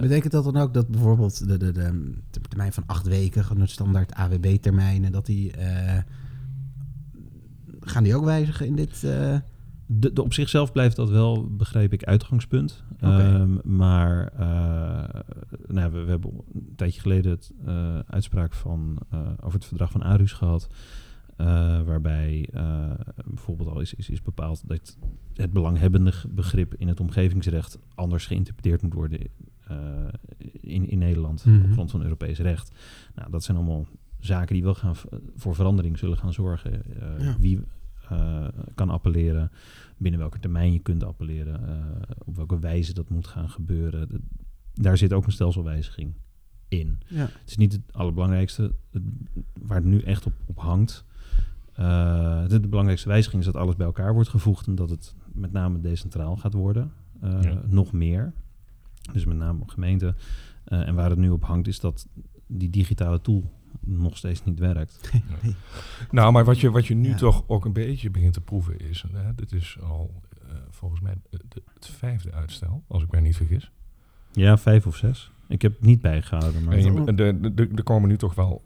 [0.00, 3.62] Betekent dat dan ook dat bijvoorbeeld de, de, de, de termijn van acht weken, gewoon
[3.62, 5.52] het standaard AWB-termijnen, dat die
[7.80, 9.06] gaan die ook wijzigen in dit?
[9.90, 12.84] De, de, op zichzelf blijft dat wel, begreep ik, uitgangspunt.
[12.98, 15.20] Ehm, maar uh,
[15.66, 19.90] nou, we, we, hebben een tijdje geleden het uh, uitspraak van, uh, over het verdrag
[19.90, 20.68] van Arus gehad.
[21.84, 22.48] waarbij
[23.24, 24.96] bijvoorbeeld al is, is, is bepaald dat
[25.34, 29.20] het belanghebbende begrip in het omgevingsrecht anders geïnterpreteerd moet worden
[30.60, 31.64] in, in Nederland mm -hmm.
[31.64, 32.72] op grond van Europees recht.
[33.14, 33.86] Nou, dat zijn allemaal
[34.20, 34.94] zaken die wel gaan
[35.36, 36.82] voor verandering zullen gaan zorgen.
[37.18, 37.36] Ja.
[37.40, 37.60] Wie
[38.12, 39.50] uh, kan appelleren,
[39.96, 44.28] binnen welke termijn je kunt appelleren, uh, op welke wijze dat moet gaan gebeuren.
[44.74, 46.12] daar zit ook een stelselwijziging
[46.68, 47.00] in.
[47.06, 47.20] Ja.
[47.20, 48.72] Het is niet het allerbelangrijkste.
[48.90, 49.02] Het,
[49.52, 51.04] waar het nu echt op, op hangt.
[51.78, 55.14] Uh, de, de, belangrijkste wijziging is dat alles bij elkaar wordt gevoegd en dat het
[55.32, 56.92] met name decentraal gaat worden.
[57.20, 57.62] Ja.
[57.66, 58.32] Nog meer.
[59.12, 60.14] Dus met name gemeente.
[60.64, 62.06] en waar het nu op hangt is dat
[62.46, 65.00] die digitale tool nog steeds niet werkt.
[66.10, 69.04] Nou, maar wat je, wat je nu toch ook een beetje begint te proeven is...
[69.12, 71.14] Hè, dit is al uh, volgens mij
[71.74, 73.70] het vijfde uitstel, als ik mij niet vergis.
[74.32, 75.32] Ja, vijf of zes.
[75.48, 76.64] Ik heb het niet bijgehouden.
[76.64, 76.76] Maar
[77.74, 78.62] er komen nu toch wel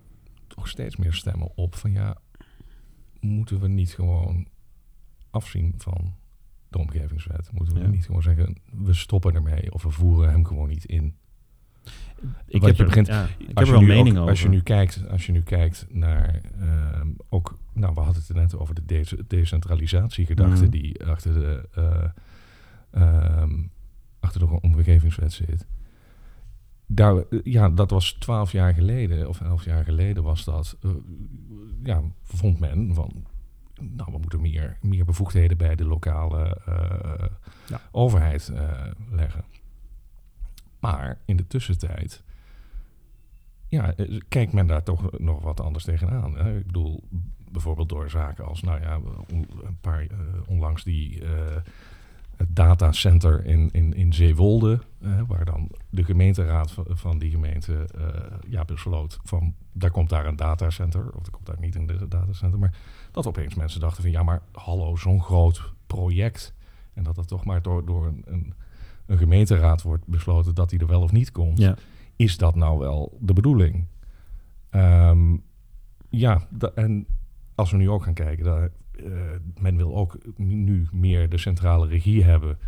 [0.47, 2.17] toch steeds meer stemmen op van ja,
[3.21, 4.47] moeten we niet gewoon
[5.31, 6.15] afzien van
[6.69, 7.51] de omgevingswet?
[7.53, 11.17] Moeten we niet gewoon zeggen, we stoppen ermee of we voeren hem gewoon niet in?
[12.47, 14.31] Ik heb, er, begint, ja, ik heb er wel mening over.
[14.31, 18.37] Als je nu kijkt, als je nu kijkt naar uh, ook, nou, we hadden het
[18.37, 20.71] net over de de decentralisatiegedachte mm.
[20.71, 21.69] die achter de,
[22.95, 23.71] uh, um,
[24.21, 25.67] achter de omgevingswet zit.
[26.87, 30.77] Daar, ja, dat was twaalf jaar geleden of elf jaar geleden was dat.
[30.85, 30.91] Uh,
[31.83, 33.25] ja, vond men van,
[33.81, 36.59] nou, we moeten meer, meer bevoegdheden bij de lokale
[37.69, 37.81] ja.
[37.91, 38.53] overheid
[39.11, 39.45] leggen.
[40.83, 42.23] Maar in de tussentijd
[43.69, 46.47] ja, eh, kijkt men daar toch nog wat anders tegenaan.
[46.57, 47.03] Ik bedoel,
[47.51, 50.09] bijvoorbeeld door zaken als, nou ja, een paar uh,
[50.47, 51.31] onlangs die uh,
[52.37, 54.81] het datacenter in, in, in Zeewolde,
[55.27, 57.89] waar dan de gemeenteraad van, van die gemeente
[58.49, 62.59] ja, besloot van, daar komt daar een datacenter, of er komt daar niet een datacenter,
[62.59, 62.75] maar
[63.11, 66.55] dat opeens mensen dachten van, ja, maar hallo, zo'n groot project,
[66.93, 68.55] en dat dat toch maar door, door een, een
[69.07, 71.59] een gemeenteraad wordt besloten dat hij er wel of niet komt.
[71.59, 71.77] Ja.
[72.17, 73.87] Is dat nou wel de bedoeling?
[74.71, 75.43] Um,
[76.09, 77.07] ja, en
[77.55, 79.13] als we nu ook gaan kijken, dat, uh,
[79.61, 82.59] men wil ook nu meer de centrale regie hebben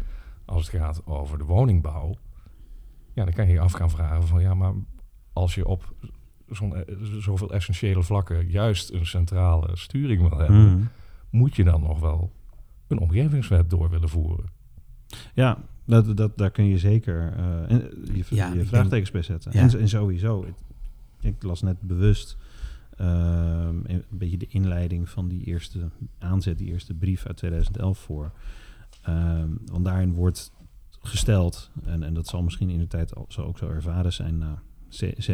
[0.45, 2.15] als het gaat over de woningbouw.
[3.13, 4.73] Ja, dan kan je je af gaan vragen van ja, maar
[5.33, 5.95] als je op
[6.49, 10.89] zo'n, eh, zoveel essentiële vlakken juist een centrale sturing wil hebben, mm.
[11.31, 12.33] moet je dan nog wel
[12.87, 14.47] een omgevingswet door willen voeren?
[15.35, 17.79] Ja, dat, dat, daar kun je zeker uh,
[18.15, 19.53] je, ja, je vraagtekens bij zetten.
[19.53, 19.61] Ja.
[19.61, 20.55] En, en, sowieso, ik,
[21.21, 22.37] ik, las net bewust
[23.01, 28.33] uh, een beetje de inleiding van die eerste aanzet, die eerste brief uit 2011 voor.
[29.09, 30.53] Uh, want daarin wordt
[31.03, 34.63] gesteld, en, en dat zal misschien in de tijd zo ook zo ervaren zijn na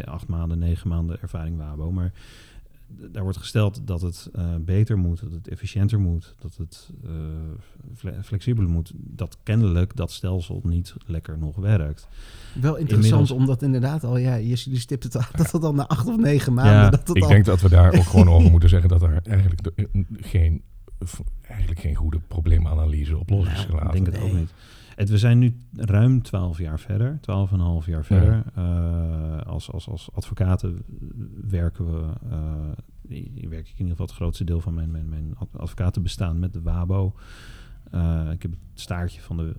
[0.05, 2.11] acht maanden, negen maanden ervaring WABO, maar
[3.11, 8.11] daar wordt gesteld dat het uh, beter moet, dat het efficiënter moet, dat het uh,
[8.23, 8.91] flexibeler moet.
[8.95, 12.07] Dat kennelijk dat stelsel niet lekker nog werkt.
[12.61, 13.31] Wel interessant, Inmiddels...
[13.31, 16.73] omdat inderdaad al, ja, je, stipt het dat het dan na acht of negen maanden...
[16.73, 19.21] Ja, dat het ik denk dat we daar ook gewoon over moeten zeggen dat er
[19.23, 19.71] eigenlijk
[20.11, 20.61] geen,
[21.41, 23.97] eigenlijk geen goede probleemanalyse op los is gelaten.
[23.97, 24.53] Ik denk het ook niet.
[25.01, 28.43] Het, we zijn nu ruim 12 jaar verder, 12,5 jaar verder.
[29.45, 30.83] als, als, als advocaten
[31.49, 32.13] werken we,
[33.49, 36.61] werk ik in ieder geval het grootste deel van mijn, mijn, mijn advocatenbestaan met de
[36.61, 37.13] WABO.
[38.31, 39.55] ik heb het staartje van de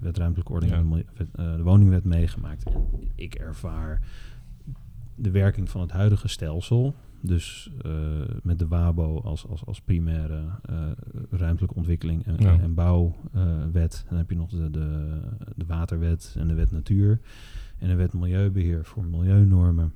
[0.00, 2.64] wet ruimtelijke ordening en de, de woningwet meegemaakt.
[2.64, 4.00] En ik ervaar
[5.14, 6.94] de werking van het huidige stelsel.
[7.26, 7.92] Dus uh,
[8.42, 10.76] met de WABO als, als, als primaire uh,
[11.30, 12.58] ruimtelijke ontwikkeling en, ja.
[12.60, 14.02] en bouwwet.
[14.04, 15.20] Uh, dan heb je nog de, de,
[15.56, 17.20] de waterwet en de wet natuur.
[17.78, 19.92] En de wet milieubeheer voor milieunormen.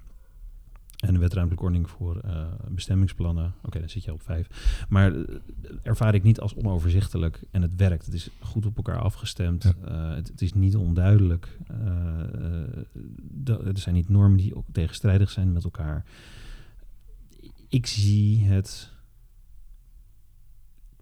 [0.98, 3.54] En de wet ruimtelijke ordening voor uh, bestemmingsplannen.
[3.62, 4.84] Oké, dan zit je op vijf.
[4.88, 5.14] Maar
[5.82, 8.04] ervaar ik niet als onoverzichtelijk en het werkt.
[8.04, 9.62] Het is goed op elkaar afgestemd.
[9.62, 10.14] Ja.
[10.14, 11.58] Het, het, is niet onduidelijk.
[13.44, 16.04] er zijn niet normen die ook tegenstrijdig zijn met elkaar.
[17.68, 18.92] Ik zie het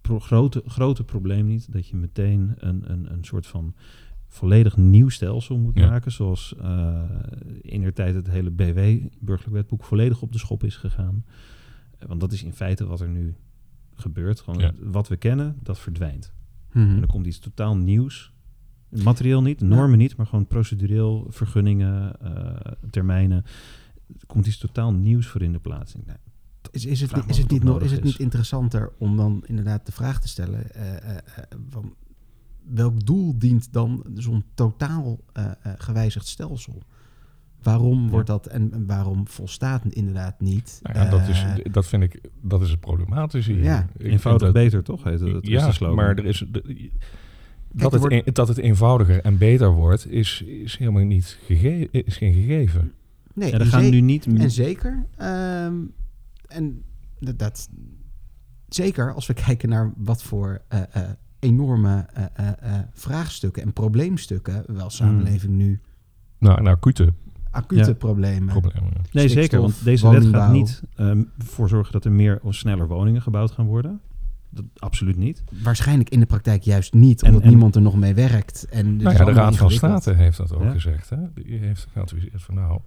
[0.01, 3.75] pro grote, grote probleem niet dat je meteen een, een, een soort van
[4.27, 6.11] volledig nieuw stelsel moet maken.
[6.11, 7.03] Zoals uh,
[7.61, 11.25] in der tijd het hele BW, burgerlijk wetboek, volledig op de schop is gegaan.
[12.07, 13.35] Want dat is in feite wat er nu
[13.93, 14.39] gebeurt.
[14.39, 14.71] Gewoon ja.
[14.79, 16.33] wat we kennen, dat verdwijnt.
[16.71, 16.95] Mm -hmm.
[16.95, 18.33] En er komt iets totaal nieuws.
[18.89, 19.95] Materieel niet, normen ja.
[19.95, 22.55] niet, maar gewoon procedureel, vergunningen, uh,
[22.89, 23.43] termijnen.
[24.19, 25.95] Er komt iets totaal nieuws voor in de plaats.
[26.05, 26.17] Nou,
[26.71, 29.91] is, is, het, is, het niet, is, is het niet interessanter om dan inderdaad de
[29.91, 30.83] vraag te stellen: uh,
[31.69, 31.93] van
[32.73, 36.81] welk doel dient dan zo'n totaal uh, uh, gewijzigd stelsel?
[37.61, 40.79] Waarom wordt dat en waarom volstaat het inderdaad niet?
[40.83, 43.63] Nou ja, dat, is, dat vind ik, dat is het problematische hier.
[43.63, 43.87] Ja.
[43.97, 45.03] Eenvoudig dat, beter, toch?
[45.03, 46.45] Heet het, ja, is maar er is...
[46.51, 46.89] De,
[47.71, 48.35] dat, het, wordt...
[48.35, 52.93] dat het eenvoudiger en beter wordt, is, is helemaal niet gege is geen gegeven.
[53.33, 54.25] Nee, ja, gaan nu niet...
[54.25, 55.05] En zeker.
[55.21, 55.93] Um,
[56.47, 56.83] en
[57.19, 57.69] dat, dat,
[58.67, 61.03] zeker als we kijken naar wat voor uh, uh,
[61.39, 65.57] enorme uh, uh, vraagstukken en probleemstukken wel samenleving mm.
[65.57, 65.81] nu.
[66.37, 67.13] Nou, en acute.
[67.51, 67.93] Acute ja.
[67.93, 68.47] problemen.
[68.47, 69.01] problemen ja.
[69.11, 69.61] Nee, zeker.
[69.61, 73.51] Want deze wet gaat niet um, voor zorgen dat er meer of sneller woningen gebouwd
[73.51, 74.01] gaan worden.
[74.49, 75.43] Dat, absoluut niet.
[75.63, 78.65] Waarschijnlijk in de praktijk juist niet, omdat en, en, niemand er nog mee werkt.
[78.69, 80.71] En nou ja, de Raad van State heeft dat ook ja.
[80.71, 81.09] gezegd.
[81.09, 81.17] Hè?
[81.33, 82.79] Die heeft geadviseerd van nou,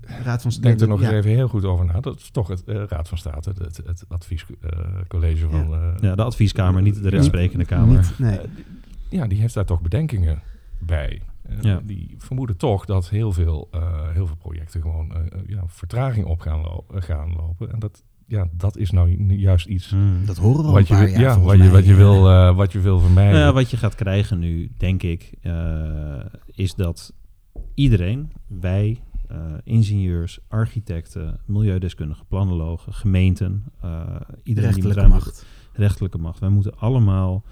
[0.00, 0.68] Raad van State.
[0.68, 1.12] Denk er nog ja.
[1.12, 2.00] even heel goed over na.
[2.00, 5.72] Dat is toch het uh, Raad van State, het, het adviescollege uh, van...
[5.72, 7.96] Uh, ja, de advieskkamer, niet de rechtsprekende kamer.
[7.96, 8.38] Niet, nee.
[9.08, 10.42] ja, die heeft daar toch bedenkingen
[10.78, 11.20] bij.
[11.60, 11.80] Ja.
[11.84, 13.68] Die vermoeden toch dat heel veel,
[14.12, 15.12] heel veel projecten gewoon
[15.46, 17.72] ja, vertraging op gaan, lo gaan lopen.
[17.72, 19.90] En dat, ja, dat is nou juist iets.
[19.90, 20.26] Hmm.
[20.26, 22.80] Dat horen we wat je, jaar, ja, wat je, wat je wil, uh, wat je
[22.80, 23.40] wil vermijden.
[23.40, 27.12] Ja, wat je gaat krijgen nu, denk ik, uh, is dat
[27.74, 29.00] iedereen, wij,
[29.34, 35.46] uh, ingenieurs, architecten, milieudeskundigen, planologen, gemeenten, uh, iedereen rechtelijke die macht.
[35.72, 36.38] rechtelijke macht.
[36.38, 37.44] Wij moeten allemaal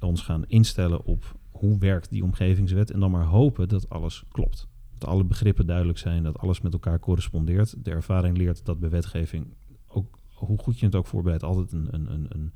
[0.00, 4.68] ons gaan instellen op hoe werkt die omgevingswet en dan maar hopen dat alles klopt.
[4.98, 7.84] Dat alle begrippen duidelijk zijn, dat alles met elkaar correspondeert.
[7.84, 9.54] De ervaring leert dat bij wetgeving,
[9.86, 12.52] ook hoe goed je het ook voorbereidt, altijd een, een, een, een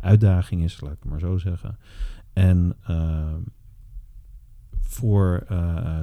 [0.00, 1.78] uitdaging is, laat ik het maar zo zeggen.
[2.32, 3.34] En uh,
[4.80, 5.44] voor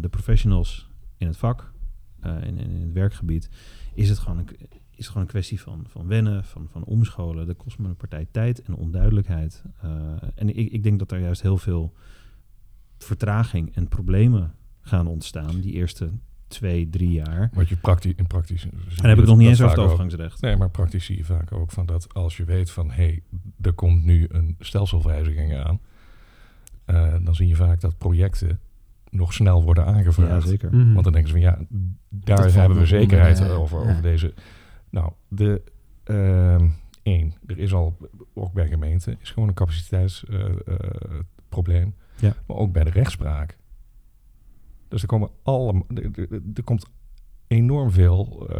[0.02, 1.74] de professionals in het vak,
[2.28, 3.50] uh, in, in, het werkgebied,
[3.94, 7.48] is het gewoon een, is het gewoon een kwestie van, van wennen, van, van omscholen.
[7.48, 9.64] Dat kost me een partij tijd en onduidelijkheid.
[9.86, 9.92] Uh,
[10.36, 11.94] en ik, ik denk dat er juist heel veel
[12.98, 16.10] vertraging en problemen gaan ontstaan die eerste
[16.48, 17.50] twee, drie jaar.
[17.54, 18.64] Wat je praktisch in praktisch.
[18.64, 20.36] En dan heb ik nog niet eens over het overgangsrecht.
[20.36, 22.94] Ook, nee, maar praktisch zie je vaak ook van dat als je weet van hé,
[22.94, 23.24] hey,
[23.62, 25.80] er komt nu een stelselwijziging aan,
[26.86, 28.60] uh, dan zie je vaak dat projecten
[29.10, 30.44] nog snel worden aangevraagd.
[30.44, 30.74] Ja, zeker.
[30.74, 30.94] Mm -hmm.
[30.94, 31.60] Want dan denken ze van ja,
[32.10, 33.90] daar dat hebben we zekerheid onder, over, ja.
[33.90, 34.34] over deze.
[34.90, 35.62] Nou, de
[36.06, 36.62] uh,
[37.04, 37.98] één, er is al
[38.34, 42.34] ook bij gemeenten is gewoon een capaciteitsprobleem, uh, ja.
[42.48, 43.58] maar ook bij de rechtspraak.
[44.88, 46.12] Dus er komen alle, er,
[46.54, 46.86] er komt
[47.48, 48.60] enorm veel uh,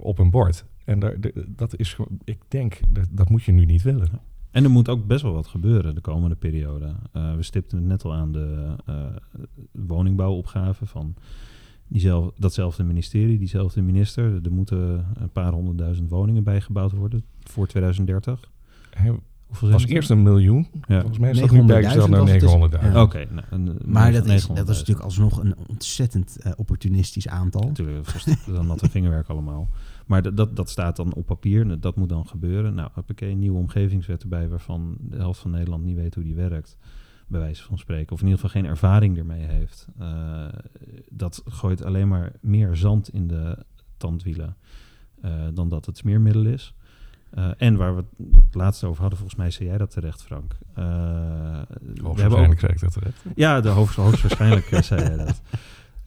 [0.00, 0.64] op een bord.
[0.84, 4.20] En daar, de, dat is, ik denk, dat, dat moet je nu niet willen.
[4.50, 6.94] En er moet ook best wel wat gebeuren de komende periode.
[7.16, 8.94] Uh, we stipten het net al aan de uh,
[9.72, 11.14] woningbouwopgave van
[11.88, 14.40] diezelfde, datzelfde ministerie, diezelfde minister.
[14.44, 18.50] Er moeten een paar honderdduizend woningen bijgebouwd worden voor 2030.
[18.90, 19.14] Hij
[19.60, 20.66] was eerst een miljoen.
[20.88, 20.98] Ja.
[20.98, 22.40] Volgens mij is dat nu bijgesteld naar 900.000.
[22.40, 22.88] Ja.
[22.88, 22.98] Oké.
[22.98, 27.62] Okay, nou, maar dat is, dat is natuurlijk alsnog een ontzettend uh, opportunistisch aantal.
[27.62, 29.68] Natuurlijk, dat is natte vingerwerk allemaal.
[30.08, 31.80] Maar dat, dat staat dan op papier.
[31.80, 32.74] Dat moet dan gebeuren.
[32.74, 36.34] Nou, heb een nieuwe omgevingswet erbij waarvan de helft van Nederland niet weet hoe die
[36.34, 36.76] werkt.
[37.26, 38.12] Bij wijze van spreken.
[38.12, 39.88] Of in ieder geval geen ervaring ermee heeft.
[40.00, 40.48] Uh,
[41.10, 43.64] dat gooit alleen maar meer zand in de
[43.96, 44.56] tandwielen
[45.24, 46.74] uh, dan dat het smeermiddel is.
[47.58, 50.56] en waar we het laatst over hadden, volgens mij zei jij dat terecht, Frank.
[50.74, 53.24] We hebben ook, zei ik dat terecht.
[53.34, 55.42] Ja, de hoogst, hoogstwaarschijnlijk zei jij dat.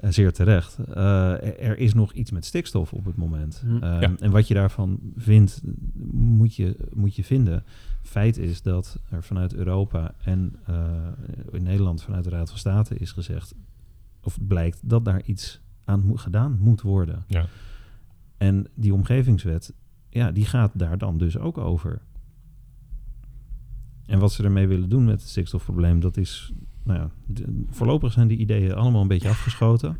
[0.10, 0.78] zeer terecht.
[0.96, 3.64] er is nog iets met stikstof op het moment.
[3.66, 3.84] Hm.
[3.84, 5.62] Ehm, en wat je daarvan vindt,
[6.14, 7.64] moet je, moet je vinden.
[8.02, 10.56] Feit is dat er vanuit Europa en
[11.52, 13.56] in Nederland vanuit de Raad van State is gezegd,
[14.22, 17.24] of blijkt dat daar iets aan gedaan moet worden.
[17.28, 17.46] Ja.
[18.38, 19.74] En die omgevingswet,
[20.10, 22.02] ja, die gaat daar dan dus ook over.
[24.06, 26.54] En wat ze ermee willen doen met het stikstofprobleem, dat is,
[26.92, 29.98] nou ja, voorlopig zijn die ideeën allemaal een beetje afgeschoten.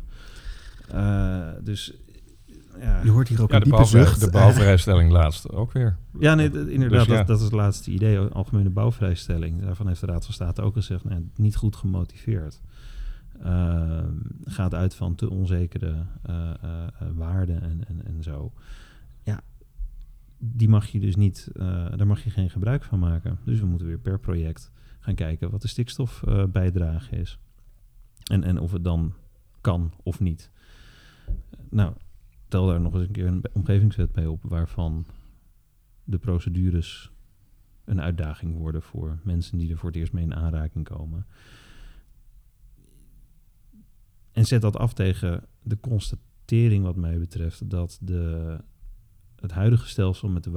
[0.94, 1.94] Uh, dus
[2.80, 3.00] ja.
[3.02, 4.20] Je hoort hier ook ja, een diepe zucht.
[4.20, 5.96] De bouwvrijstelling laatst ook weer.
[6.18, 8.18] Ja, nee, inderdaad, dus dat, dat, is het laatste idee.
[8.18, 9.62] Algemene bouwvrijstelling.
[9.62, 12.60] Daarvan heeft de Raad van State ook gezegd, nou, niet goed gemotiveerd.
[13.44, 13.98] Uh,
[14.44, 15.94] gaat uit van te onzekere
[16.30, 16.50] uh,
[17.14, 18.52] waarden en, en, en zo.
[19.22, 19.40] Ja,
[20.38, 21.48] die mag je dus niet,
[21.96, 23.38] daar mag je geen gebruik van maken.
[23.44, 24.71] Dus we moeten weer per project
[25.02, 27.38] gaan kijken wat de stikstofbijdrage is.
[28.30, 29.14] En, en of het dan
[29.60, 30.50] kan of niet.
[31.70, 31.94] Nou,
[32.48, 35.06] tel daar nog eens een keer een omgevingswet bij op, waarvan
[36.04, 37.10] de procedures
[37.84, 41.26] een uitdaging worden voor mensen die er voor het eerst mee in aanraking komen.
[44.32, 48.58] En zet dat af tegen de constatering, wat mij betreft, dat de,
[49.42, 50.50] het huidige stelsel met de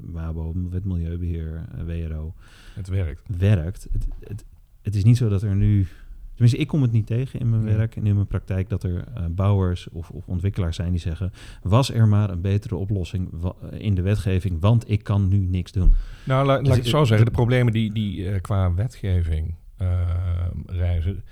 [0.00, 2.34] WABO, Wet Milieubeheer, eh, WRO.
[2.74, 3.22] Het werkt.
[3.38, 3.88] Werkt.
[3.92, 4.44] Het, het,
[4.82, 5.86] het is niet zo dat er nu.
[6.30, 9.04] Tenminste, ik kom het niet tegen in mijn werk en in mijn praktijk dat er
[9.16, 13.30] uh, bouwers of, of, ontwikkelaars zijn die zeggen: was er maar een betere oplossing
[13.70, 15.92] in de wetgeving, want ik kan nu niks doen.
[16.24, 19.54] Nou, la, laat dus ik het zo zeggen: de problemen die, die uh, qua wetgeving
[20.66, 21.24] reizen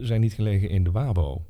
[0.00, 1.46] zijn niet gelegen in de WABO.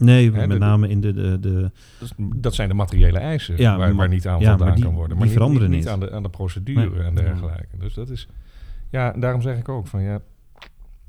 [0.00, 1.70] Nee, met name in de, de, de...
[2.16, 5.16] Dat zijn de materiële eisen ja, waar, waar, niet aan ja, voldaan kan worden.
[5.16, 7.76] Maar die veranderen niet, niet, aan, de, aan de procedure en dergelijke.
[7.78, 8.28] Dus dat is...
[8.90, 10.20] Ja, daarom zeg ik ook van ja...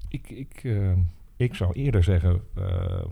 [0.07, 0.91] Ik, ik, uh,
[1.35, 2.41] ik zou eerder zeggen...
[2.57, 3.05] Uh,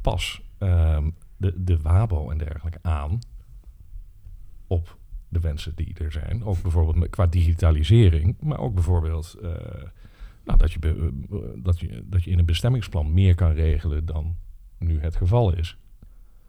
[0.00, 0.98] pas uh,
[1.36, 3.18] de, de WABO en dergelijke aan...
[4.66, 4.96] op
[5.28, 6.44] de wensen die er zijn.
[6.44, 8.36] Ook bijvoorbeeld qua digitalisering.
[8.40, 9.36] Maar ook bijvoorbeeld...
[9.42, 9.50] Uh,
[10.48, 14.36] nou, dat, je, eh, dat, je, dat je in een bestemmingsplan meer kan regelen dan
[14.78, 15.76] nu het geval is.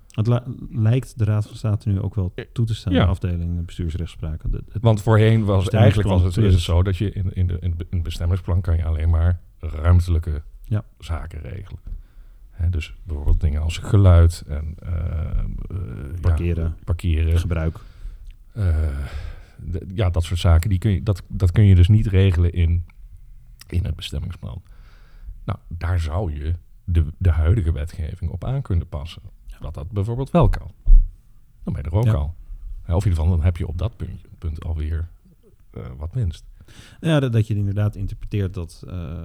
[0.09, 0.27] Het
[0.69, 3.03] lijkt de Raad van State nu ook wel toe te staan, ja.
[3.03, 4.41] de afdeling bestuursrechtspraak.
[4.81, 7.57] Want voorheen was het eigenlijk was het, is het zo dat je in, in, de,
[7.59, 10.83] in het bestemmingsplan kan je alleen maar ruimtelijke ja.
[10.99, 11.79] zaken regelen.
[12.69, 14.89] dus bijvoorbeeld dingen als geluid en uh,
[16.21, 17.79] parkeren, ja, parkeren, gebruik.
[19.93, 20.69] ja, dat soort zaken.
[20.69, 22.85] Die kun je, dat, dat kun je dus niet regelen in
[23.71, 24.61] in het bestemmingsplan.
[25.43, 26.53] Nou, daar zou je
[26.83, 29.21] de, de huidige wetgeving op aan kunnen passen.
[29.59, 30.71] Dat dat bijvoorbeeld wel kan.
[31.63, 32.35] Dan ben je er ook al.
[32.81, 35.09] Of in ieder geval, dan heb je op dat punt, punt alweer
[35.77, 36.45] uh, wat winst.
[36.99, 39.23] Ja, dat, dat je inderdaad interpreteert dat uh,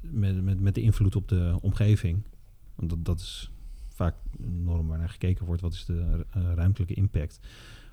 [0.00, 2.22] met, met, met de invloed op de omgeving.
[2.74, 3.50] Want dat, dat is
[3.88, 5.62] vaak een norm waar naar gekeken wordt.
[5.62, 7.40] Wat is de uh, ruimtelijke impact?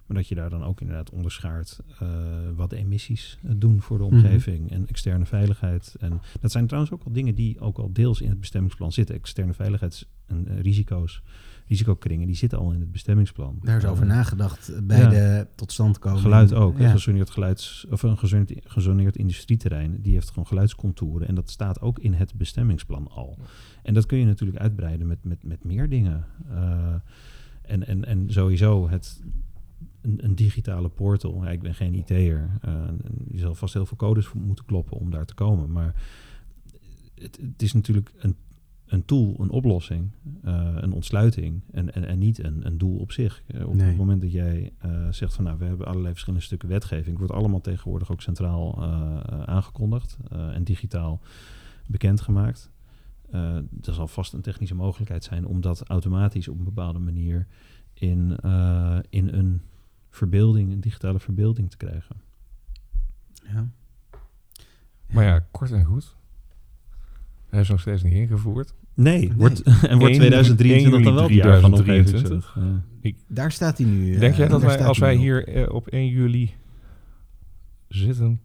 [0.09, 2.09] Maar dat je daar dan ook inderdaad onderschaart uh,
[2.55, 4.13] wat de emissies eh, doen voor de mhm.
[4.13, 5.95] omgeving en externe veiligheid.
[5.99, 9.15] En dat zijn trouwens ook al dingen die ook al deels in het bestemmingsplan zitten.
[9.15, 11.23] Externe veiligheids- en uh, risico's,
[11.67, 13.59] risicokringen, die zitten al in het bestemmingsplan.
[13.61, 16.21] Daar is over nagedacht bij de totstandkoming.
[16.21, 16.77] Geluid ook.
[16.77, 16.85] Ja.
[16.85, 21.27] Een gezoneerd geluids of een gezoneerd, gezoneerd industrieterrein, die heeft gewoon geluidscontouren.
[21.27, 23.37] En dat staat ook in het bestemmingsplan al.
[23.83, 26.25] En dat kun je natuurlijk uitbreiden met, met, met meer dingen.
[27.61, 29.21] en, en, en sowieso het
[30.01, 31.43] een, een, digitale portal.
[31.43, 32.49] Ja, ik ben geen IT'er.
[32.65, 32.83] Uh,
[33.31, 35.71] je zal vast heel veel codes moeten kloppen om daar te komen.
[35.71, 35.95] Maar
[37.15, 38.35] het, het is natuurlijk een,
[38.85, 40.11] een tool, een oplossing,
[40.45, 43.43] uh, een ontsluiting en, en, en niet een, een doel op zich.
[43.47, 44.73] Uh, op het moment dat jij
[45.11, 48.83] zegt van nou, we hebben allerlei verschillende stukken wetgeving, wordt allemaal tegenwoordig ook centraal
[49.45, 51.21] aangekondigd en digitaal
[51.85, 52.71] bekendgemaakt.
[53.31, 57.47] er zal vast een technische mogelijkheid zijn om dat automatisch op een bepaalde manier
[57.93, 58.35] in,
[59.09, 59.61] in een
[60.09, 62.15] verbeelding, een digitale verbeelding te krijgen.
[63.43, 63.69] Ja.
[65.07, 66.15] Maar ja, kort en goed.
[67.49, 68.73] Hij is nog steeds niet ingevoerd.
[68.93, 72.57] Nee, Wordt, en wordt 2023 dan wel het jaar van 2023?
[73.01, 73.11] Ja.
[73.27, 74.17] Daar staat hij nu.
[74.17, 76.55] Denk jij dat wij, als wij hier eh, op 1 juli
[77.87, 78.41] zitten,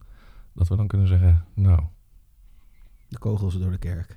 [0.52, 1.82] dat we dan kunnen zeggen, nou...
[3.08, 4.16] De kogels door de kerk.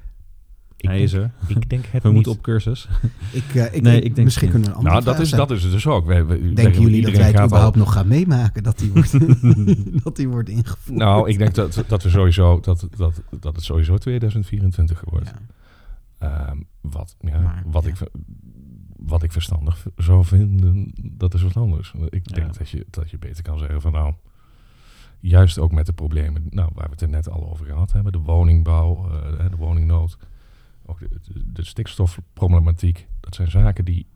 [0.77, 1.31] Ik Hij denk, is er.
[1.47, 2.87] Ik denk het We moeten op cursus.
[3.31, 5.63] Ik, uh, ik, nee, ik denk misschien kunnen we een Nou, dat is, dat is
[5.63, 6.05] het dus ook.
[6.05, 9.11] We, we, Denken jullie dat wij het überhaupt nog gaan meemaken dat die wordt,
[10.03, 10.97] dat die wordt ingevoerd?
[10.97, 15.33] Nou, ik denk dat, dat, we sowieso, dat, dat, dat het sowieso 2024 wordt.
[16.19, 16.49] Ja.
[16.49, 17.89] Um, wat ja, maar, wat, ja.
[17.89, 17.97] Ik,
[18.95, 21.93] wat ik verstandig zou vinden, dat is wat anders.
[22.09, 24.13] Ik denk dat, je, dat je beter kan zeggen van nou,
[25.19, 28.11] juist ook met de problemen nou, waar we het er net al over gehad hebben,
[28.11, 30.17] de woningbouw, uh, de woningnood,
[30.87, 33.07] ook de, de, stikstofproblematiek.
[33.19, 34.07] Dat zijn zaken die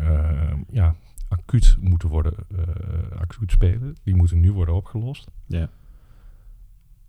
[0.00, 0.94] uh, ja,
[1.28, 3.96] acuut moeten worden, uh, acuut spelen.
[4.02, 5.30] Die moeten nu worden opgelost.
[5.46, 5.70] Ja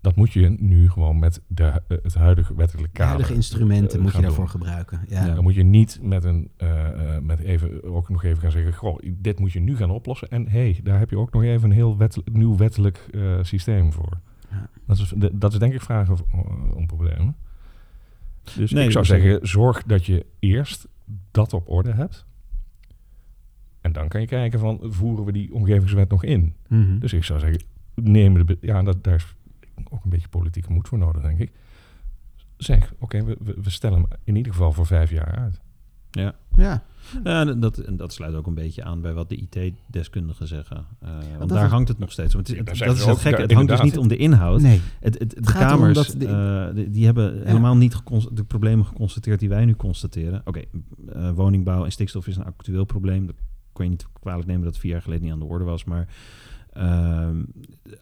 [0.04, 3.06] dat moet je nu gewoon met de, eh, het huidige wettelijke kader.
[3.06, 5.06] De huidige instrumenten moet je daarvoor gebruiken.
[5.08, 5.34] Ja.
[5.34, 8.99] Dan moet je niet met een, uh, met even, ook nog even gaan zeggen, goh,
[9.18, 10.28] dit moet je nu gaan oplossen.
[10.30, 13.38] En hé, hey, daar heb je ook nog even een heel wettelijk, nieuw wettelijk uh,
[13.41, 14.20] systeem voor.
[14.49, 14.70] Ja.
[14.86, 16.18] Dat, is, de, dat is denk ik vragen
[16.76, 17.36] om problemen.
[18.55, 20.87] Dus nee, ik zou zeggen, zorg dat je eerst
[21.31, 22.25] dat op orde hebt.
[23.81, 26.55] En dan kan je kijken van, voeren we die omgevingswet nog in?
[26.67, 26.99] Mm -hmm.
[26.99, 27.63] Dus ik zou zeggen,
[27.95, 28.57] neem de...
[28.61, 29.35] Ja, dat, daar is
[29.89, 31.51] ook een beetje politieke moed voor nodig, denk ik.
[32.57, 35.61] Zeg, oké, we, we, stellen hem in ieder geval voor vijf jaar uit.
[36.22, 36.36] Ja.
[36.55, 36.84] Ja.
[37.24, 40.86] ja dat, en dat sluit ook een beetje aan bij wat de IT-deskundigen zeggen.
[41.03, 42.39] Uh, want daar hangt het nog steeds om.
[42.39, 43.41] Het is, dat is het gekke.
[43.41, 44.61] Het hangt dus niet om de inhoud.
[44.61, 44.82] Nee.
[44.99, 48.01] Het, het, de kamers, de, uh, die hebben helemaal niet
[48.32, 50.41] de problemen geconstateerd die wij nu constateren.
[50.45, 50.68] Oké, okay,
[51.16, 53.26] uh, woningbouw en stikstof is een actueel probleem.
[53.26, 53.36] Dat
[53.72, 55.84] kon je niet kwalijk nemen dat het vier jaar geleden niet aan de orde was.
[55.84, 56.07] Maar
[56.74, 57.43] Ehm,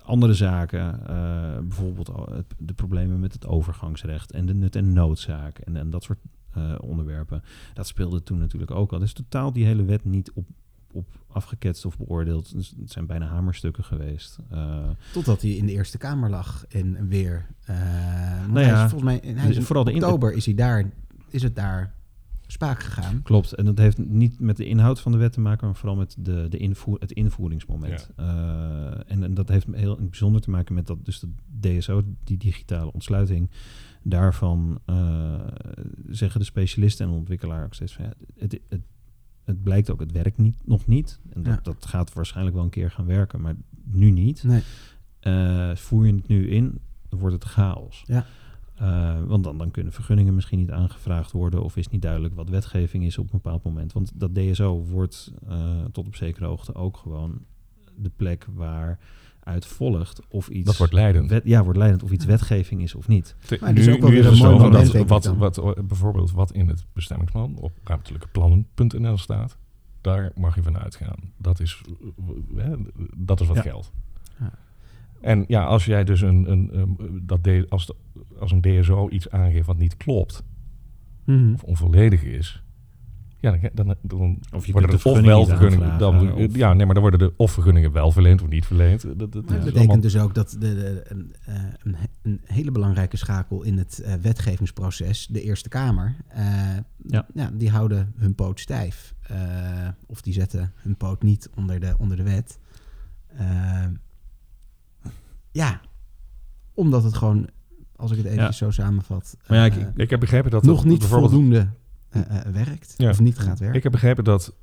[0.04, 2.12] andere zaken, eh, bijvoorbeeld
[2.58, 6.20] de problemen met het overgangsrecht en de nut- en noodzaak en, en dat soort
[6.58, 7.44] uh, onderwerpen,
[7.74, 9.00] dat speelde toen natuurlijk ook al.
[9.00, 10.48] Dus totaal die hele wet niet op,
[10.92, 12.54] op afgeketst of beoordeeld.
[12.54, 14.38] Dus het zijn bijna hamerstukken geweest.
[14.54, 17.48] Uh, Totdat hij in de Eerste Kamer lag en weer.
[18.48, 20.92] nou ja, volgens mij, hij is vooral in oktober is hij daar,
[21.30, 22.00] is het daar
[22.52, 23.22] spaak gegaan.
[23.22, 23.54] Klopt.
[23.54, 26.16] En dat heeft niet met de inhoud van de wet te maken, maar vooral met
[26.20, 28.10] de, de invoer, het invoeringsmoment.
[28.20, 28.26] Uh,
[29.12, 31.30] en, en, dat heeft heel bijzonder te maken met dat dus de
[31.60, 33.50] DSO, die digitale ontsluiting.
[34.04, 35.40] Daarvan uh,
[36.10, 38.82] zeggen de specialisten en ontwikkelaar ook steeds van ja, het, het,
[39.44, 41.20] het blijkt ook, het werkt niet, nog niet.
[41.30, 44.44] En dat, dat gaat waarschijnlijk wel een keer gaan werken, maar nu niet.
[44.44, 44.62] Nee.
[45.22, 46.80] Uh, voer je het nu in,
[47.10, 48.04] wordt het chaos.
[48.06, 48.26] Ja.
[48.82, 52.50] Uh, want dan, dan kunnen vergunningen misschien niet aangevraagd worden of is niet duidelijk wat
[52.50, 53.94] wetgeving is op een bepaald moment.
[53.94, 55.34] Want dat DSO wordt
[55.92, 57.46] tot op zekere hoogte ook gewoon
[57.96, 59.00] de plek waar
[59.44, 60.66] uit volgt of iets.
[60.66, 61.30] Dat wordt leidend.
[61.30, 63.36] Wet, ja, wordt leidend of iets wetgeving is of niet.
[63.60, 66.68] maar nu, is ook wel weer een mooi moment, wat, wat, wat, bijvoorbeeld wat in
[66.68, 69.58] het bestemmingsplan op ruimtelijkeplannen.nl staat,
[70.02, 71.20] daar mag je van uitgaan.
[71.38, 71.82] Dat is,
[72.56, 72.66] uh,
[73.16, 73.62] dat is wat ja.
[73.62, 73.92] geldt.
[74.40, 74.52] Ja.
[75.22, 77.92] En ja, als jij dus een, een, een dat de, als,
[78.40, 80.44] als een DSO iets aangeeft wat niet klopt,
[81.26, 81.54] mm.
[81.54, 82.64] of onvolledig is,
[83.42, 85.98] ja, dan, dan, dan of je worden de of wel vergunningen.
[85.98, 86.56] Dan, of...
[86.56, 89.02] Ja, nee, maar dan worden de of vergunningen wel verleend of niet verleend.
[89.02, 90.00] Dat, dat, betekent allemaal...
[90.00, 94.14] dus ook dat de, de, een, eh, een, een, hele belangrijke schakel in het uh,
[94.14, 96.44] wetgevingsproces, de Eerste Kamer, uh,
[97.08, 97.26] ja.
[97.34, 97.52] ja.
[97.54, 99.14] die houden hun poot stijf.
[99.32, 99.38] Uh,
[100.06, 102.60] of die zetten hun poot niet onder de, onder de wet.
[105.52, 105.82] Ja,
[106.74, 107.50] omdat het gewoon,
[107.96, 109.38] als ik het even zo samenvat...
[109.48, 110.64] Maar ja, ik, ik heb begrepen dat...
[110.64, 111.32] Nog niet bijvoorbeeld...
[111.32, 111.68] voldoende
[112.12, 113.10] uh, uh, werkt, ja.
[113.10, 113.78] of niet gaat werken.
[113.78, 114.56] Ik heb begrepen dat,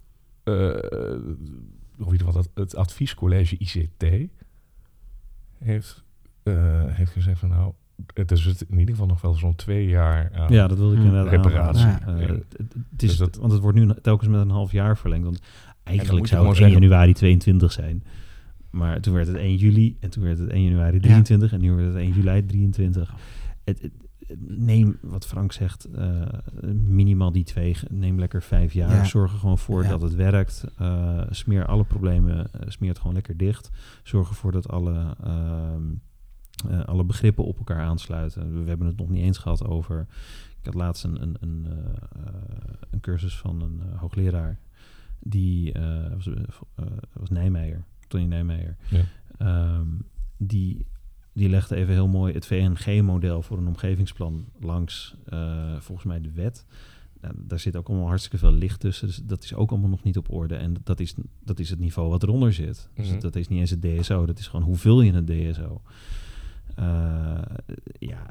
[1.99, 4.30] of in dat het adviescollege ICT
[5.59, 6.05] heeft,
[6.86, 7.72] heeft gezegd van nou...
[8.14, 10.99] Het is in ieder geval nog wel zo'n twee jaar aan ja, dat wil ik
[10.99, 11.86] inderdaad reparatie.
[11.86, 12.01] Ja.
[12.07, 15.24] het is, dus dat, want het wordt nu telkens met een half jaar verlengd.
[15.24, 15.40] Want
[15.82, 18.03] eigenlijk zou het 1 januari 22 zijn.
[18.70, 21.72] Maar toen werd het 1 juli en toen werd het 1 januari 23 en nu
[21.72, 23.14] wordt het 1 juli 23.
[23.64, 23.92] Het, het,
[24.38, 26.28] neem wat Frank zegt, uh,
[26.72, 28.94] minimaal die twee, neem lekker vijf jaar.
[28.94, 29.04] Ja.
[29.04, 29.88] Zorg er gewoon voor ja.
[29.88, 30.64] dat het werkt.
[30.80, 33.70] Uh, smeer alle problemen, uh, smeer het gewoon lekker dicht.
[34.02, 35.82] Zorg ervoor dat alle, ehm,
[36.84, 38.62] alle begrippen op elkaar aansluiten.
[38.62, 40.06] We hebben het nog niet eens gehad over.
[40.58, 41.66] Ik had laatst een, een, een,
[42.90, 44.58] een cursus van een hoogleraar.
[45.18, 45.72] Die
[46.14, 46.30] was,
[47.12, 47.84] was Nijmeijer.
[48.08, 48.76] Tony Nijmeijer.
[48.88, 49.04] Ja.
[49.78, 50.06] Um,
[50.36, 50.86] die,
[51.39, 56.32] die legde even heel mooi het VNG-model voor een omgevingsplan langs, uh, volgens mij, de
[56.32, 56.64] wet.
[57.20, 59.07] Nou, daar zit ook allemaal hartstikke veel licht tussen.
[59.07, 60.57] Dus dat is ook allemaal nog niet op orde.
[60.57, 62.89] En dat is, dat is het niveau wat eronder zit.
[62.95, 63.20] Dus mhm.
[63.20, 64.26] dat is niet eens het DSO.
[64.26, 65.82] Dat is gewoon hoeveel je het DSO.
[66.78, 67.41] Uh,
[67.99, 68.26] ja,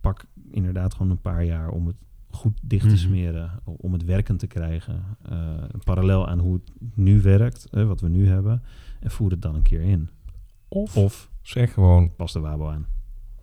[0.00, 1.96] pak inderdaad gewoon een paar jaar om het
[2.30, 2.96] goed dicht te mhm.
[2.96, 5.02] smeren om het werkend te krijgen.
[5.30, 8.62] Uh, parallel aan hoe het nu werkt, wat we nu hebben,
[9.00, 10.08] en voer het dan een keer in.
[10.68, 12.14] Of, of zeg gewoon...
[12.16, 12.86] Pas de WABO aan.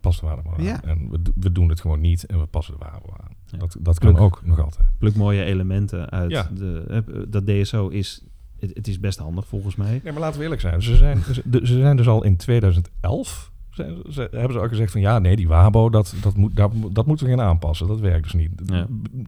[0.00, 0.64] Pas de WABO aan.
[0.64, 0.84] Ja.
[0.84, 3.58] En we, we doen het gewoon niet en we passen de WABO aan.
[3.58, 4.88] Dat, dat kan ook nog altijd.
[4.98, 6.30] Pluk mooie elementen uit.
[6.30, 6.50] Ja.
[6.54, 8.24] De, dat DSO is...
[8.58, 10.00] Het, het, is best handig volgens mij.
[10.02, 10.82] Nee, maar laten we eerlijk zijn.
[10.82, 11.22] Ze zijn,
[11.62, 15.36] ze zijn dus al in 2011 ze, ze, hebben ze ook gezegd van ja, nee,
[15.36, 17.86] die WABO, dat, dat, moet, dat, dat moeten we gaan aanpassen.
[17.86, 18.50] Dat werkt dus niet.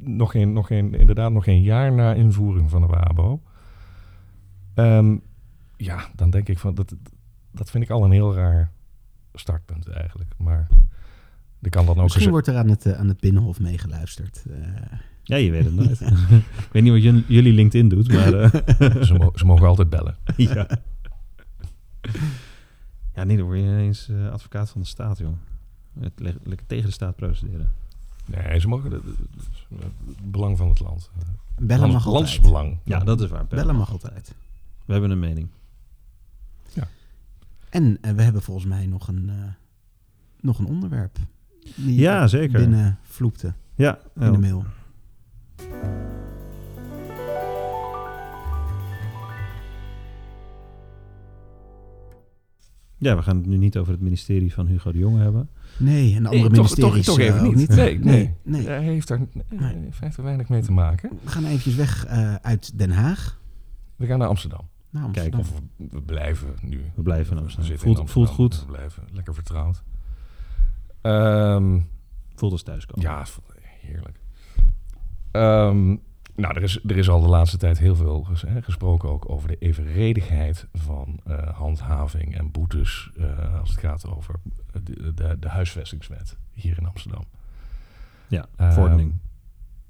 [0.01, 3.41] Nog, geen, nog geen, inderdaad, nog geen jaar na invoering van de WABO.
[4.75, 5.23] Um,
[5.77, 6.95] ja, dan denk ik van dat,
[7.53, 8.71] dat vind ik al een heel raar
[9.35, 10.31] startpunt eigenlijk.
[10.37, 10.69] Maar
[11.61, 12.03] er kan dan ook.
[12.03, 14.45] Misschien wordt er aan het, uh, aan het Binnenhof meegeluisterd.
[14.51, 14.57] Uh,
[15.23, 16.01] ja, je weet het nooit.
[16.67, 18.35] ik weet niet wat jullie LinkedIn doet, maar...
[18.35, 19.03] Uh...
[19.03, 20.17] ze, mo ze, mogen altijd bellen.
[20.37, 20.69] ja.
[23.15, 25.33] Ja, nee, dan word je ineens uh, advocaat van de staat, joh.
[26.01, 27.71] Het lekker tegen de staat procederen.
[28.25, 29.03] Nee, ze mogen het
[30.23, 31.11] belang van het land.
[31.59, 32.15] Bellen mag altijd.
[32.15, 32.79] Landsbelang.
[32.85, 33.47] Ja, dat is waar.
[33.47, 34.35] Bellen mag altijd.
[34.85, 35.49] We hebben een mening.
[37.73, 39.35] En uh, we hebben volgens mij nog een, uh,
[40.41, 41.19] nog een onderwerp.
[41.77, 42.61] Die ja, zeker.
[42.61, 43.55] Binnen vloepte.
[43.75, 43.99] Ja.
[44.15, 44.65] In de mail.
[52.97, 55.49] Ja, we gaan het nu niet over het ministerie van Hugo de Jonge hebben.
[55.79, 57.03] Nee, een andere nee, ministerie.
[57.03, 57.57] Toch, toch, even niet.
[57.57, 57.69] niet.
[57.69, 58.67] Nee, nee, nee.
[58.67, 59.89] Hij heeft daar, nee.
[60.01, 61.11] heeft er weinig mee te maken.
[61.23, 63.41] We gaan eventjes weg uh, uit Den Haag.
[63.97, 64.71] We gaan naar Amsterdam.
[64.93, 65.41] Naar Amsterdam.
[65.41, 66.93] Kijk, of we, we, blijven nu.
[66.95, 67.79] We blijven in Amsterdam.
[67.79, 68.09] Voelt, in Amsterdam.
[68.09, 68.61] voelt goed.
[68.61, 69.83] We blijven lekker vertrouwd.
[71.03, 71.89] Um,
[72.35, 73.05] voelt als thuiskomen.
[73.05, 73.25] Ja,
[73.81, 74.21] heerlijk.
[75.33, 76.03] Um,
[76.35, 78.27] nou, er is, er is al de laatste tijd heel veel
[78.61, 84.35] gesproken ook over de evenredigheid van uh, handhaving en boetes uh, als het gaat over
[84.83, 87.25] de, de, de, huisvestingswet hier in Amsterdam.
[88.29, 89.11] Ja, verordening.
[89.11, 89.17] Uh,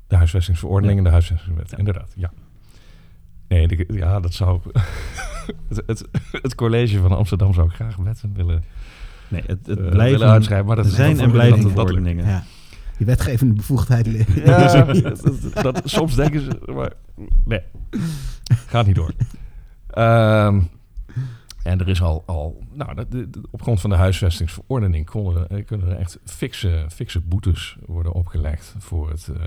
[0.06, 0.98] de huisvestingsverordening ja.
[0.98, 1.76] en de huisvestingswet, ja.
[1.76, 2.32] inderdaad, ja.
[3.52, 4.60] Nee, de, ja, dat zou...
[5.68, 6.04] het, het,
[6.42, 8.64] het, college van Amsterdam zou ik graag wetten willen,
[9.28, 10.66] nee, het, het blijven, willen uitschrijven.
[10.66, 12.26] Maar dat zijn en blijven verordeningen.
[12.26, 12.44] Ja
[12.96, 14.44] die wetgevende bevoegdheid liggen.
[14.44, 14.84] Ja,
[15.62, 16.92] dat, soms denken ze, maar
[17.44, 17.60] nee,
[18.66, 19.12] gaat niet door.
[19.98, 20.68] Um,
[21.62, 25.66] en er is al, al nou, de, de, op grond van de huisvestingsverordening konden, eh,
[25.66, 29.42] kunnen er echt fikse, fikse boetes worden opgelegd voor het, uh,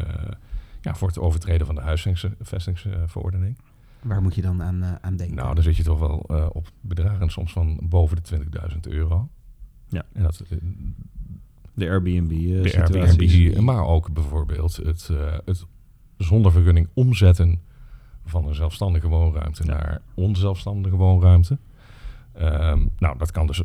[0.81, 3.57] ja, voor het overtreden van de huisvestingsverordening.
[4.05, 5.35] Waar moet je dan aan, uh, aan denken?
[5.35, 8.39] Nou, dan zit je toch wel uh, op bedragen soms van boven de
[8.71, 9.29] 20.000 euro.
[9.89, 10.05] Ja.
[10.13, 10.43] En dat,
[11.73, 15.65] de Airbnb uh, De Airbnb, maar ook bijvoorbeeld het, uh, het
[16.17, 17.61] zonder vergunning omzetten
[18.25, 19.69] van een zelfstandige woonruimte ja.
[19.69, 21.57] naar onzelfstandige woonruimte.
[22.41, 23.63] Um, nou, dat kan dus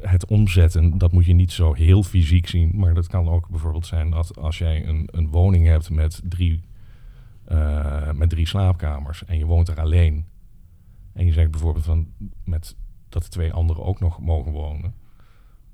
[0.00, 3.86] het omzetten, dat moet je niet zo heel fysiek zien, maar dat kan ook bijvoorbeeld
[3.86, 6.62] zijn dat als jij een, een woning hebt met drie,
[7.52, 10.26] uh, met drie slaapkamers en je woont er alleen,
[11.12, 12.08] en je zegt bijvoorbeeld van
[12.44, 12.76] met
[13.08, 14.94] dat de twee anderen ook nog mogen wonen,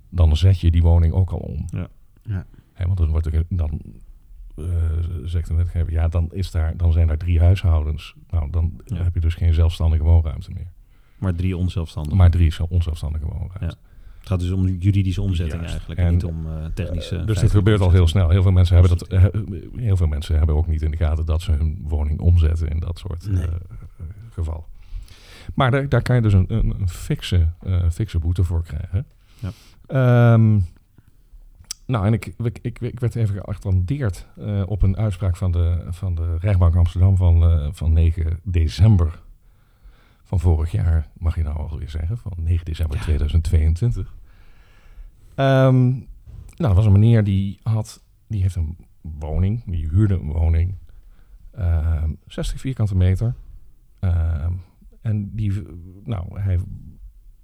[0.08, 1.64] dan zet je die woning ook al om.
[1.66, 1.88] Ja.
[2.22, 2.46] Ja.
[2.76, 3.80] want dan, wordt er, dan
[4.56, 4.66] uh,
[5.24, 8.14] zegt de wetgever, ja, dan, is daar, dan zijn daar drie huishoudens.
[8.30, 9.02] Nou, dan ja.
[9.02, 10.72] heb je dus geen zelfstandige woonruimte meer.
[11.18, 12.16] Maar drie onzelfstandige.
[12.16, 13.64] Maar drie onzelfstandige woonruimte.
[13.64, 13.74] Ja.
[14.26, 15.70] Het gaat dus om juridische omzetting Juist.
[15.70, 17.16] eigenlijk, en, en niet om uh, technische.
[17.16, 18.30] Uh, dus dat gebeurt al heel snel.
[18.30, 19.20] Heel veel mensen hebben dat.
[19.76, 22.78] heel veel mensen hebben ook niet in de gaten dat ze hun woning omzetten in
[22.80, 23.46] dat soort nee.
[24.30, 24.66] geval.
[25.54, 27.48] Maar daar, daar kan je dus een, een, een fikse,
[27.90, 29.06] fikse boete voor krijgen.
[29.38, 30.32] Ja.
[30.32, 30.64] Um,
[31.86, 35.86] nou, en ik, ik, ik, ik werd even geattendeerd uh, op een uitspraak van de,
[35.88, 39.24] van de rechtbank Amsterdam van, uh, van 9 december
[40.26, 43.02] van vorig jaar, mag je nou alweer zeggen, van 9 december ja.
[43.02, 44.14] 2022.
[45.36, 46.08] Um,
[46.56, 50.74] nou, er was een meneer die had, die heeft een woning, die huurde een woning,
[51.58, 53.34] um, 60 vierkante meter.
[54.00, 54.62] Um,
[55.00, 55.62] en die,
[56.04, 56.60] nou, hij,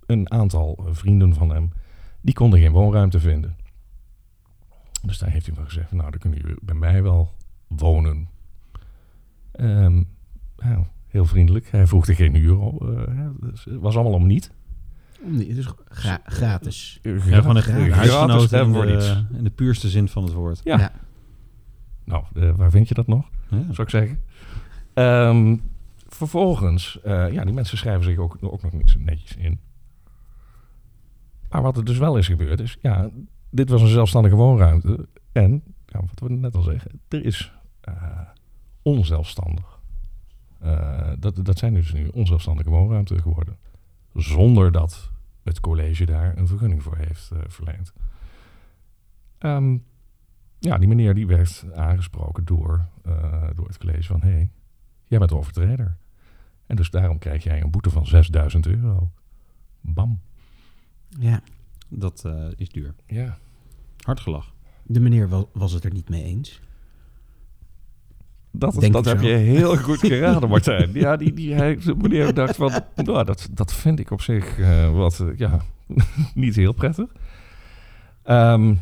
[0.06, 1.72] een aantal vrienden van hem
[2.20, 3.56] die konden geen woonruimte vinden.
[5.02, 7.34] Dus daar heeft hij van gezegd, nou dan kunnen jullie bij mij wel
[7.66, 8.28] wonen.
[9.60, 10.08] Um,
[10.56, 11.70] nou, heel vriendelijk.
[11.70, 12.82] Hij vroeg er geen uur op.
[12.82, 14.52] Uh, dus het was allemaal om niet.
[15.24, 16.98] Om niet, dus gra gratis.
[17.02, 17.94] Ja, van een gratis.
[17.94, 20.60] huisgenoot in, de, in de puurste zin van het woord.
[20.64, 20.78] Ja.
[20.78, 20.92] ja.
[22.04, 23.28] Nou, uh, waar vind je dat nog?
[23.50, 23.62] Ja.
[23.70, 24.20] Zou ik zeggen.
[24.94, 25.62] Um,
[26.08, 29.60] vervolgens, uh, ja, die mensen schrijven zich ook, ook nog niks netjes in.
[31.50, 33.10] Maar wat er dus wel is gebeurd is, ja,
[33.50, 35.08] dit was een zelfstandige woonruimte.
[35.32, 37.52] En, ja, wat we net al zeggen, er is
[37.88, 37.94] uh,
[38.82, 39.71] onzelfstandig.
[40.64, 43.56] Uh, dat, dat zijn dus nu onzelfstandige woonruimte geworden.
[44.14, 45.10] Zonder dat
[45.42, 47.92] het college daar een vergunning voor heeft uh, verleend.
[49.38, 49.84] Um,
[50.58, 52.88] ja, die meneer die werd aangesproken door,
[53.54, 54.20] door het college van...
[54.20, 54.50] hé, hey,
[55.06, 55.96] jij bent overtreder.
[56.66, 59.10] En dus daarom krijg jij een boete van 6000 euro.
[59.80, 60.20] Bam.
[61.08, 61.42] Ja.
[61.88, 62.94] Dat uh, is duur.
[63.06, 63.38] Ja.
[64.00, 64.54] Hard gelach.
[64.82, 66.60] De meneer was het er niet mee eens.
[68.52, 70.90] Dat, dat heb je heel goed geraden, Martijn.
[70.92, 74.90] ja, die, die, hij, meneer dacht van, nou, dat, dat vind ik op zich uh,
[74.90, 75.60] wat, uh, ja,
[76.34, 77.06] niet heel prettig.
[78.24, 78.80] Um,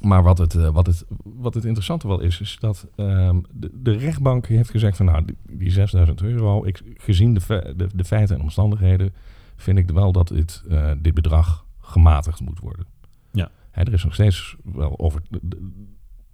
[0.00, 3.96] maar wat het, wat, het, wat het interessante wel is, is dat um, de, de,
[3.96, 8.36] rechtbank heeft gezegd van nou, die, die 6000 euro, ik, gezien de, de, de, feiten
[8.36, 9.14] en omstandigheden,
[9.56, 12.86] vind ik wel dat dit, uh, dit bedrag gematigd moet worden.
[13.32, 13.50] Ja.
[13.70, 15.22] Hè, er is nog steeds wel over.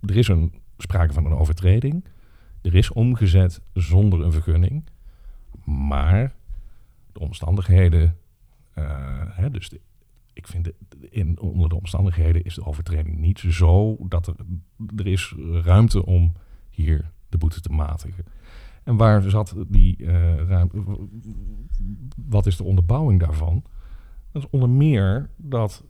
[0.01, 2.05] Er is een sprake van een overtreding.
[2.65, 4.85] Er is omgezet zonder een vergunning.
[5.65, 6.35] Maar
[7.13, 8.17] de omstandigheden.
[8.79, 9.71] Uh, hè, dus
[10.33, 10.75] ik vind de,
[11.11, 14.35] in, onder de omstandigheden is de overtreding niet zo dat er,
[14.97, 16.33] er is ruimte om
[16.71, 18.25] hier de boete te matigen.
[18.85, 20.85] En waar zat die uh, ruimte?
[22.27, 23.65] Wat is de onderbouwing daarvan?
[24.33, 25.85] Dat is onder meer dat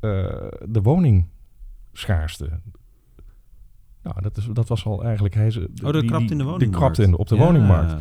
[0.00, 2.60] uh, de woningschaarste.
[4.02, 5.34] Nou, dat, is, dat was al eigenlijk.
[5.34, 6.60] Hij, oh, de krapt in de woningmarkt.
[6.60, 7.44] De krapt in, op de ja.
[7.44, 7.94] woningmarkt.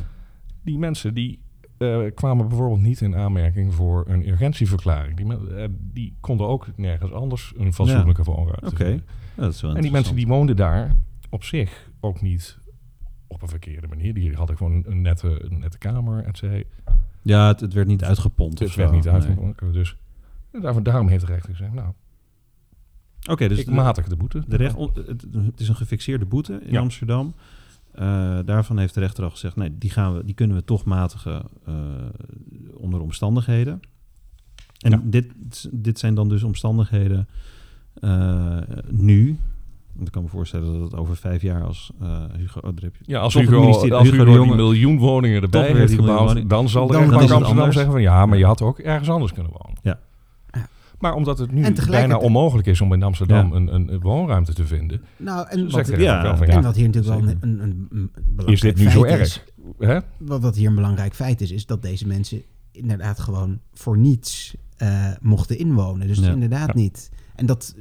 [0.62, 1.40] Die mensen die
[1.78, 5.18] uh, kwamen bijvoorbeeld niet in aanmerking voor een urgentieverklaring.
[5.18, 8.32] Die, uh, die konden ook nergens anders een fatsoenlijke ja.
[8.32, 9.02] woonruimte Oké,
[9.38, 9.76] okay.
[9.76, 10.96] En die mensen die woonden daar
[11.30, 12.60] op zich ook niet
[13.28, 14.14] op een verkeerde manier.
[14.14, 16.66] Die hadden gewoon een nette, een nette kamer, et cetera.
[17.22, 18.60] Ja, het, het, werd niet uitgepompt.
[18.60, 19.62] Het werd niet uitgepompt.
[19.62, 19.72] Nee.
[19.72, 19.98] Dus
[20.52, 21.94] daarom, daarom heeft de rechter gezegd, nou,
[23.22, 24.44] Oké, okay, dus ik matig de boete.
[24.48, 26.80] De recht, het, is een gefixeerde boete in ja.
[26.80, 27.34] Amsterdam.
[28.00, 30.86] Uh, daarvan heeft de rechter al gezegd, nee, die, gaan we, die kunnen we toch
[30.86, 31.76] matigen uh,
[32.74, 33.80] onder omstandigheden.
[34.80, 35.02] En ja.
[35.04, 35.26] dit,
[35.72, 37.28] dit zijn dan dus omstandigheden
[38.00, 38.58] uh,
[38.90, 39.38] nu.
[39.94, 41.92] Want ik kan me voorstellen dat het over vijf jaar als
[42.38, 42.60] Hugo...
[42.60, 45.94] Oh, heb je, ja, als Hugo, als Hugo, Hugo de Jonge, miljoen woningen erbij heeft
[45.94, 46.50] gebouwd...
[46.50, 48.02] dan zal de rechter Amsterdam zeggen van...
[48.02, 49.78] ja, maar je had ook ergens anders kunnen wonen.
[49.82, 50.00] Ja.
[51.02, 53.56] Maar omdat het nu bijna onmogelijk is om in Amsterdam ja.
[53.56, 55.02] een, een, woonruimte te vinden.
[55.18, 58.50] Nou, en wat, ja, van, ja, en wat hier natuurlijk wel een, een, een belangrijk
[58.50, 59.22] Is dit nu zo erg?
[59.22, 59.44] Is,
[59.80, 60.00] Hè?
[60.18, 62.42] Wat, wat hier een belangrijk feit is, is dat deze mensen
[62.72, 66.08] inderdaad gewoon voor niets uh, mochten inwonen.
[66.08, 66.32] Dus ja.
[66.32, 66.74] inderdaad ja.
[66.74, 67.12] niet.
[67.36, 67.76] En dat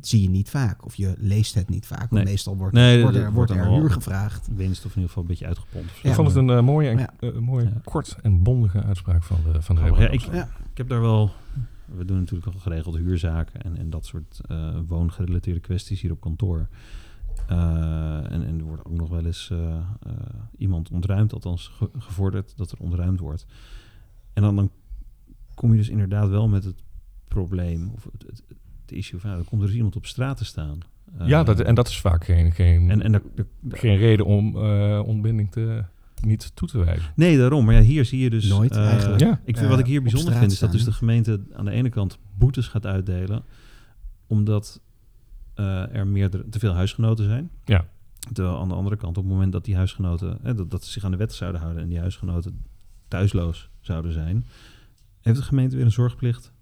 [0.00, 0.84] zie je niet vaak.
[0.84, 2.10] Of je leest het niet vaak.
[2.10, 2.24] Nee.
[2.24, 4.48] Meestal wordt, nee, wordt er, wordt er huur gevraagd.
[4.54, 5.90] Winst of in ieder geval een beetje uitgepompt.
[6.02, 9.62] Ik vond het een uh, mooie, en, uh, mooie kort en bondige uitspraak van de,
[9.62, 11.32] van de oh, ik, ik heb daar wel
[11.96, 16.20] we doen natuurlijk al geregeld huurzaken en, en dat soort uh, woongerelateerde kwesties hier op
[16.20, 16.68] kantoor.
[17.50, 19.76] Uh, en, en er wordt ook nog wel eens uh,
[20.56, 23.46] iemand ontruimd, althans ge gevorderd dat er ontruimd wordt.
[24.32, 24.70] En dan, dan
[25.54, 26.82] kom je dus inderdaad wel met het
[27.28, 28.42] probleem, of het, het,
[28.80, 30.78] het issue van, nou, dan komt er dus iemand op straat te staan.
[31.24, 33.22] ja, dat, en dat is vaak geen, geen, en, en
[33.68, 34.56] geen reden om
[34.98, 35.84] ontbinding te
[36.24, 37.12] niet toe te wijzen.
[37.16, 37.64] Nee, daarom.
[37.64, 38.48] Maar ja, hier zie je dus...
[38.48, 39.20] Nooit uh, eigenlijk.
[39.20, 39.40] Ja.
[39.44, 41.88] Ik vind, wat ik hier bijzonder vind, is dat dus de gemeente aan de ene
[41.88, 43.42] kant boetes gaat uitdelen,
[44.26, 44.80] omdat
[45.56, 47.50] uh, er meer te veel huisgenoten zijn.
[47.64, 47.88] Ja.
[48.32, 50.90] Terwijl aan de andere kant, op het moment dat die huisgenoten, hè, dat, dat ze
[50.90, 52.64] zich aan de wet zouden houden en die huisgenoten
[53.08, 54.46] thuisloos zouden zijn,
[55.20, 56.52] heeft de gemeente weer een zorgplicht.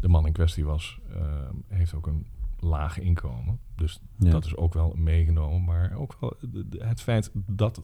[0.00, 1.22] de, man in kwestie was, uh,
[1.68, 2.26] heeft ook een
[2.58, 3.58] laag inkomen.
[3.74, 4.30] Dus ja.
[4.30, 5.64] dat is ook wel meegenomen.
[5.64, 6.36] Maar ook wel
[6.78, 7.82] het feit dat,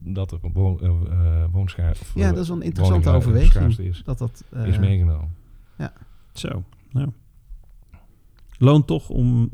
[0.00, 1.96] dat er een woon, uh, woonschaar...
[2.14, 3.78] Ja, dat is wel een interessante overweging.
[3.78, 5.34] Is, dat dat, is meegenomen.
[5.78, 5.92] Ja.
[6.32, 7.12] Zo, nou.
[8.58, 9.50] Loont toch om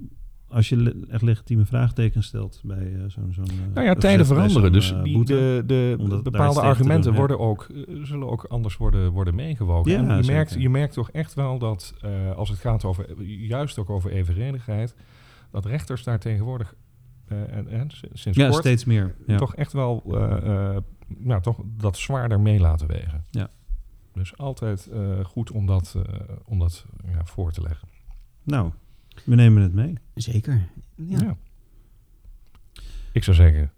[0.55, 3.33] als je echt legitieme vraagtekens stelt bij uh, zo'n...
[3.33, 4.73] zo'n uh, nou ja, tijden veranderen.
[4.73, 7.67] Dus uh, die, de, de bepaalde argumenten doen, worden ook,
[8.03, 9.93] zullen ook anders worden, worden meegewogen.
[9.93, 11.95] Ja, je, merkt, je merkt toch echt wel dat
[12.37, 14.95] als het gaat over, juist ook over evenredigheid,
[15.51, 16.75] dat rechters daar tegenwoordig
[17.27, 19.15] en, en, sinds ja, kort steeds meer.
[19.27, 19.37] Ja.
[19.37, 20.03] toch echt wel
[21.07, 23.25] nou, toch dat zwaarder mee laten wegen.
[23.31, 23.51] Ja.
[24.13, 24.91] Dus altijd
[25.23, 25.97] goed om dat,
[26.45, 27.89] om dat ja, voor te leggen.
[28.43, 28.71] Nou,
[29.25, 29.95] we nemen het mee.
[30.15, 30.69] Zeker.
[30.95, 31.19] Ja.
[31.19, 31.37] ja.
[33.13, 33.73] Ik zou zeggen,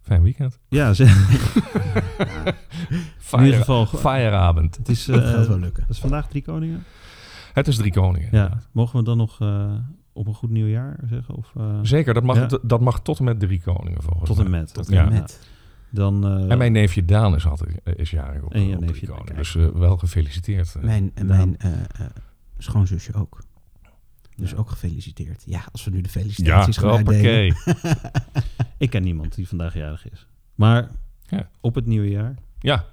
[0.00, 0.58] fijn weekend.
[0.68, 1.16] Ja, zeker.
[3.32, 4.76] In ieder geval, feieravond.
[4.76, 5.82] Het is, uh, gaat wel lukken.
[5.82, 6.84] Het is vandaag Drie Koningen?
[7.52, 8.28] Het is Drie Koningen.
[8.32, 8.62] Ja.
[8.72, 9.74] Mogen we dan nog uh,
[10.12, 11.34] op een goed nieuwjaar zeggen?
[11.34, 12.58] Of, uh, Zeker, dat mag, ja?
[12.62, 14.74] dat mag tot en met Drie Koningen volgens Tot en met.
[14.74, 15.40] Tot en met.
[15.90, 19.08] Dan, uh, en mijn neefje Daan is, altijd, is jarig op, en op neefje, Drie
[19.08, 19.36] Koningen.
[19.36, 20.76] Dus uh, wel gefeliciteerd.
[20.80, 21.72] Mijn, mijn uh,
[22.58, 23.38] schoonzusje ook.
[24.38, 25.42] Dus ook gefeliciteerd.
[25.46, 27.56] Ja, als we nu de felicitaties ja, gaan uitdelen.
[28.78, 30.26] ik ken niemand die vandaag jarig is.
[30.54, 30.90] Maar
[31.22, 31.50] ja.
[31.60, 32.34] op het nieuwe jaar.
[32.58, 32.84] Ja.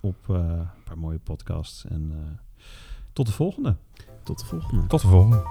[0.00, 1.84] Op uh, een paar mooie podcasts.
[1.84, 2.64] En uh,
[3.12, 3.76] tot de volgende.
[4.22, 4.86] Tot de volgende.
[4.86, 5.42] Tot de volgende.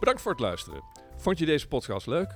[0.00, 0.82] Bedankt voor het luisteren.
[1.16, 2.34] Vond je deze podcast leuk?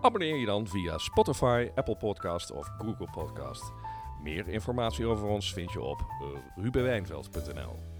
[0.00, 3.72] Abonneer je dan via Spotify, Apple Podcast of Google Podcast.
[4.22, 6.06] Meer informatie over ons vind je op
[6.56, 7.91] rubenwijnveld.nl.